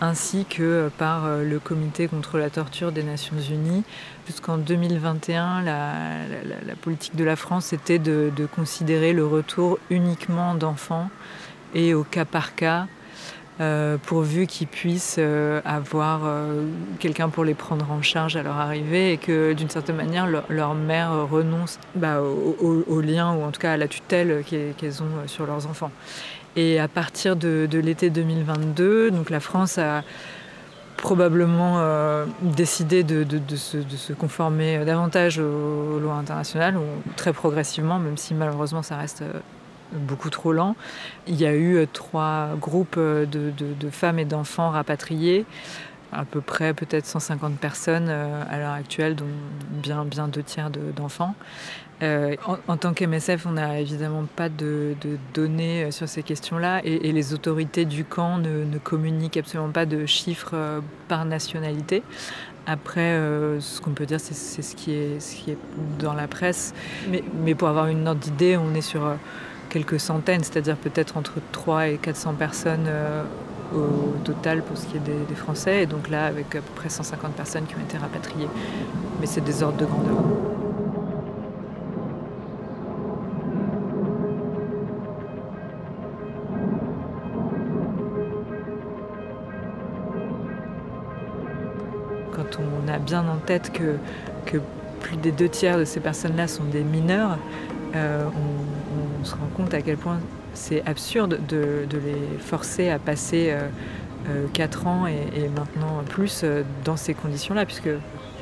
ainsi 0.00 0.44
que 0.44 0.90
par 0.98 1.28
le 1.28 1.58
Comité 1.58 2.08
contre 2.08 2.38
la 2.38 2.50
torture 2.50 2.92
des 2.92 3.02
Nations 3.02 3.38
Unies. 3.38 3.84
Jusqu'en 4.26 4.58
2021, 4.58 5.62
la, 5.62 6.74
politique 6.80 7.16
de 7.16 7.24
la 7.24 7.36
France 7.36 7.72
était 7.72 7.98
de 7.98 8.46
considérer 8.54 9.12
le 9.12 9.26
retour 9.26 9.78
uniquement 9.90 10.54
d'enfants 10.54 11.10
et 11.74 11.92
au 11.94 12.04
cas 12.04 12.24
par 12.24 12.54
cas 12.54 12.86
euh, 13.60 13.98
pourvu 13.98 14.48
qu'ils 14.48 14.66
puissent 14.66 15.14
euh, 15.20 15.60
avoir 15.64 16.22
euh, 16.24 16.64
quelqu'un 16.98 17.28
pour 17.28 17.44
les 17.44 17.54
prendre 17.54 17.88
en 17.88 18.02
charge 18.02 18.34
à 18.34 18.42
leur 18.42 18.56
arrivée 18.56 19.12
et 19.12 19.16
que 19.16 19.52
d'une 19.52 19.70
certaine 19.70 19.94
manière 19.94 20.26
leur, 20.48 20.74
mère 20.74 21.28
renonce 21.30 21.78
bah, 21.94 22.20
au, 22.20 23.00
lien 23.00 23.32
ou 23.32 23.44
en 23.44 23.52
tout 23.52 23.60
cas 23.60 23.74
à 23.74 23.76
la 23.76 23.86
tutelle 23.86 24.42
qu'elles 24.44 25.02
ont 25.04 25.28
sur 25.28 25.46
leurs 25.46 25.68
enfants. 25.68 25.92
Et 26.56 26.80
à 26.80 26.88
partir 26.88 27.36
de, 27.36 27.68
l'été 27.72 28.10
2022, 28.10 29.12
donc 29.12 29.30
la 29.30 29.38
France 29.38 29.78
a 29.78 30.02
probablement 30.96 31.80
décidé 32.42 33.04
de, 33.04 33.24
se, 33.56 34.12
conformer 34.14 34.84
davantage 34.84 35.38
aux 35.38 36.00
lois 36.00 36.14
internationales, 36.14 36.76
ou 36.76 37.12
très 37.16 37.32
progressivement, 37.32 38.00
même 38.00 38.16
si 38.16 38.34
malheureusement 38.34 38.82
ça 38.82 38.96
reste 38.96 39.22
beaucoup 39.94 40.30
trop 40.30 40.52
lent. 40.52 40.76
Il 41.26 41.36
y 41.36 41.46
a 41.46 41.54
eu 41.54 41.76
euh, 41.76 41.86
trois 41.90 42.50
groupes 42.60 42.96
euh, 42.98 43.26
de, 43.26 43.90
femmes 43.90 44.18
et 44.18 44.24
d'enfants 44.24 44.70
rapatriés, 44.70 45.44
à 46.12 46.24
peu 46.24 46.40
près 46.40 46.74
peut-être 46.74 47.06
150 47.06 47.58
personnes 47.58 48.08
euh, 48.08 48.42
à 48.48 48.58
l'heure 48.58 48.72
actuelle, 48.72 49.14
dont 49.14 49.26
bien, 50.04 50.28
deux 50.28 50.42
tiers 50.42 50.70
d'enfants. 50.70 51.34
en, 52.02 52.76
tant 52.76 52.92
qu'MSF, 52.92 53.46
on 53.46 53.52
n'a 53.52 53.80
évidemment 53.80 54.24
pas 54.36 54.48
de, 54.48 54.94
données 55.32 55.90
sur 55.90 56.08
ces 56.08 56.22
questions-là 56.22 56.80
et, 56.84 57.12
les 57.12 57.32
autorités 57.32 57.84
du 57.84 58.04
camp 58.04 58.38
ne, 58.38 58.78
communiquent 58.78 59.36
absolument 59.36 59.70
pas 59.70 59.86
de 59.86 60.06
chiffres 60.06 60.82
par 61.08 61.24
nationalité. 61.24 62.02
Après, 62.66 63.18
ce 63.60 63.80
qu'on 63.80 63.92
peut 63.92 64.06
dire, 64.06 64.20
c'est 64.20 64.62
ce, 64.62 64.74
qui 64.74 64.92
est, 64.92 65.58
dans 65.98 66.14
la 66.14 66.26
presse. 66.26 66.74
Mais, 67.08 67.22
mais 67.42 67.54
pour 67.54 67.68
avoir 67.68 67.86
une 67.86 68.08
ordre 68.08 68.20
d'idée, 68.20 68.56
on 68.56 68.74
est 68.74 68.80
sur 68.80 69.16
quelques 69.74 69.98
centaines, 69.98 70.44
c'est-à-dire 70.44 70.76
peut-être 70.76 71.16
entre 71.16 71.40
3 71.50 71.88
et 71.88 71.96
400 71.96 72.34
personnes 72.34 72.86
euh, 72.86 73.24
au 73.74 74.16
total 74.22 74.62
pour 74.62 74.78
ce 74.78 74.86
qui 74.86 74.98
est 74.98 75.00
des, 75.00 75.34
Français, 75.34 75.82
et 75.82 75.86
donc 75.86 76.10
là 76.10 76.26
avec 76.26 76.54
à 76.54 76.60
peu 76.60 76.72
près 76.76 76.88
150 76.88 77.32
personnes 77.32 77.64
qui 77.64 77.74
ont 77.74 77.80
été 77.80 77.98
rapatriées. 77.98 78.46
Mais 79.20 79.26
c'est 79.26 79.40
des 79.40 79.64
ordres 79.64 79.78
de 79.78 79.84
grandeur. 79.84 80.14
Quand 92.30 92.60
on 92.60 92.92
a 92.92 92.98
bien 93.00 93.26
en 93.28 93.38
tête 93.44 93.72
que, 93.72 93.96
que 94.46 94.58
plus 95.00 95.16
des 95.16 95.32
deux 95.32 95.48
tiers 95.48 95.78
de 95.78 95.84
ces 95.84 95.98
personnes-là 95.98 96.46
sont 96.46 96.62
des 96.62 96.84
mineurs, 96.84 97.38
euh, 97.96 98.24
on, 98.26 98.83
se 99.24 99.34
rend 99.34 99.48
compte 99.56 99.74
à 99.74 99.82
quel 99.82 99.96
point 99.96 100.18
c'est 100.54 100.82
absurde 100.86 101.40
de, 101.48 101.86
les 101.92 102.38
forcer 102.38 102.90
à 102.90 102.98
passer 102.98 103.54
4 104.52 104.78
euh, 104.78 104.82
euh, 104.82 104.88
ans 104.88 105.06
et, 105.06 105.48
maintenant 105.48 106.02
plus 106.08 106.44
dans 106.84 106.96
ces 106.96 107.14
conditions-là, 107.14 107.66
puisque 107.66 107.90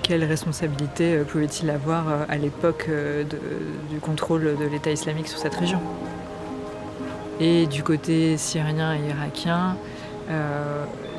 quelle 0.02 0.24
responsabilité 0.24 1.18
pouvait-il 1.28 1.70
avoir 1.70 2.04
à 2.28 2.36
l'époque 2.36 2.90
du 3.90 4.00
contrôle 4.00 4.56
de 4.58 4.64
l'État 4.64 4.90
islamique 4.90 5.28
sur 5.28 5.38
cette 5.38 5.54
région? 5.54 5.80
Et 7.40 7.66
du 7.66 7.82
côté 7.82 8.36
syrien 8.36 8.94
et 8.94 9.08
irakien, 9.08 9.76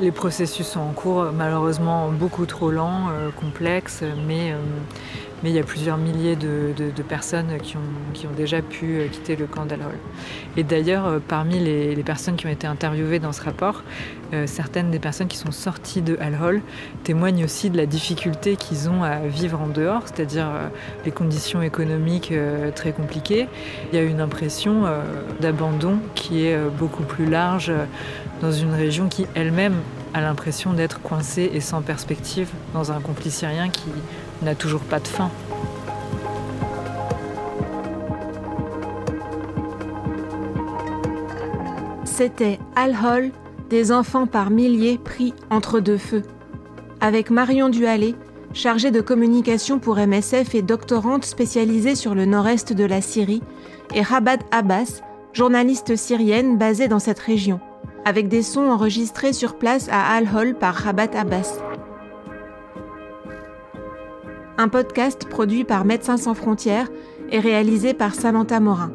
les 0.02 0.12
processus 0.12 0.68
sont 0.68 0.82
en 0.82 0.92
cours, 0.92 1.32
malheureusement 1.34 2.10
beaucoup 2.10 2.46
trop 2.46 2.72
lents, 2.72 3.08
complexes, 3.40 4.04
mais 4.28 4.54
mais 5.44 5.50
il 5.50 5.56
y 5.56 5.60
a 5.60 5.64
plusieurs 5.64 5.98
milliers 5.98 6.36
de, 6.36 6.74
personnes 7.08 7.58
qui 7.62 7.76
ont, 7.76 8.32
déjà 8.36 8.62
pu 8.62 8.98
euh, 8.98 9.08
quitter 9.08 9.36
le 9.36 9.46
camp 9.46 9.66
d'Al-Hol. 9.66 9.98
Et 10.56 10.64
d'ailleurs, 10.64 11.06
euh, 11.06 11.20
parmi 11.26 11.60
les, 11.60 11.96
personnes 12.04 12.36
qui 12.36 12.48
ont 12.48 12.50
été 12.50 12.66
interviewées 12.66 13.20
dans 13.20 13.34
ce 13.34 13.42
rapport, 13.42 13.84
euh, 14.34 14.48
certaines 14.48 14.90
des 14.90 15.00
personnes 15.00 15.28
qui 15.28 15.38
sont 15.38 15.52
sorties 15.52 16.02
de 16.02 16.18
Al-Hol 16.20 16.62
témoignent 17.04 17.44
aussi 17.44 17.70
de 17.70 17.78
la 17.78 17.86
difficulté 17.86 18.56
qu'ils 18.56 18.90
ont 18.90 19.04
à 19.04 19.20
vivre 19.20 19.62
en 19.62 19.68
dehors, 19.68 20.04
c'est-à-dire 20.06 20.48
les 21.06 21.12
conditions 21.12 21.62
économiques 21.62 22.34
très 22.76 22.94
compliquées. 22.94 23.48
Il 23.92 24.00
y 24.00 24.02
a 24.02 24.04
une 24.04 24.22
impression 24.22 24.84
d'abandon 25.40 26.00
qui 26.16 26.46
est 26.46 26.58
beaucoup 26.78 27.04
plus 27.04 27.26
large 27.26 27.72
dans 28.42 28.52
une 28.52 28.74
région 28.74 29.08
qui 29.08 29.26
elle-même 29.36 29.76
a 30.14 30.22
l'impression 30.22 30.74
d'être 30.74 31.02
coincée 31.02 31.50
et 31.54 31.60
sans 31.60 31.82
perspective 31.82 32.50
dans 32.74 32.92
un 32.92 33.00
conflit 33.00 33.32
syrien 33.32 33.70
qui 33.70 33.90
n'a 34.44 34.56
toujours 34.56 34.82
pas 34.82 35.00
de 35.00 35.08
fin. 35.08 35.32
C'était 42.04 42.60
Al-Hol, 42.76 43.32
des 43.70 43.92
enfants 43.92 44.28
par 44.28 44.52
milliers 44.52 45.00
pris 45.00 45.34
entre 45.50 45.80
deux 45.80 45.98
feux. 45.98 46.22
Avec 47.02 47.32
Marion 47.32 47.70
Duhalé, 47.70 48.16
chargée 48.54 48.92
de 48.92 49.02
communication 49.02 49.80
pour 49.80 49.98
MSF 49.98 50.54
et 50.54 50.62
doctorante 50.62 51.26
spécialisée 51.26 51.96
sur 51.96 52.14
le 52.14 52.26
nord-est 52.26 52.74
de 52.74 52.86
la 52.86 53.02
Syrie, 53.02 53.42
et 53.96 54.02
Rabat 54.02 54.40
Abbas, 54.52 55.02
journaliste 55.34 55.96
syrienne 55.96 56.58
basée 56.58 56.88
dans 56.88 57.00
cette 57.00 57.20
région, 57.20 57.60
avec 58.06 58.28
des 58.28 58.44
sons 58.44 58.70
enregistrés 58.70 59.34
sur 59.34 59.56
place 59.56 59.90
à 59.90 60.14
Al-Hol 60.16 60.54
par 60.54 60.76
Rabat 60.76 61.16
Abbas 61.16 61.58
un 64.58 64.70
podcast 64.70 65.28
produit 65.28 65.64
par 65.64 65.86
Médecins 65.86 66.18
sans 66.18 66.34
frontières 66.34 66.90
et 67.30 67.40
réalisé 67.40 67.94
par 67.94 68.16
Samantha 68.16 68.60
Morin. 68.60 68.92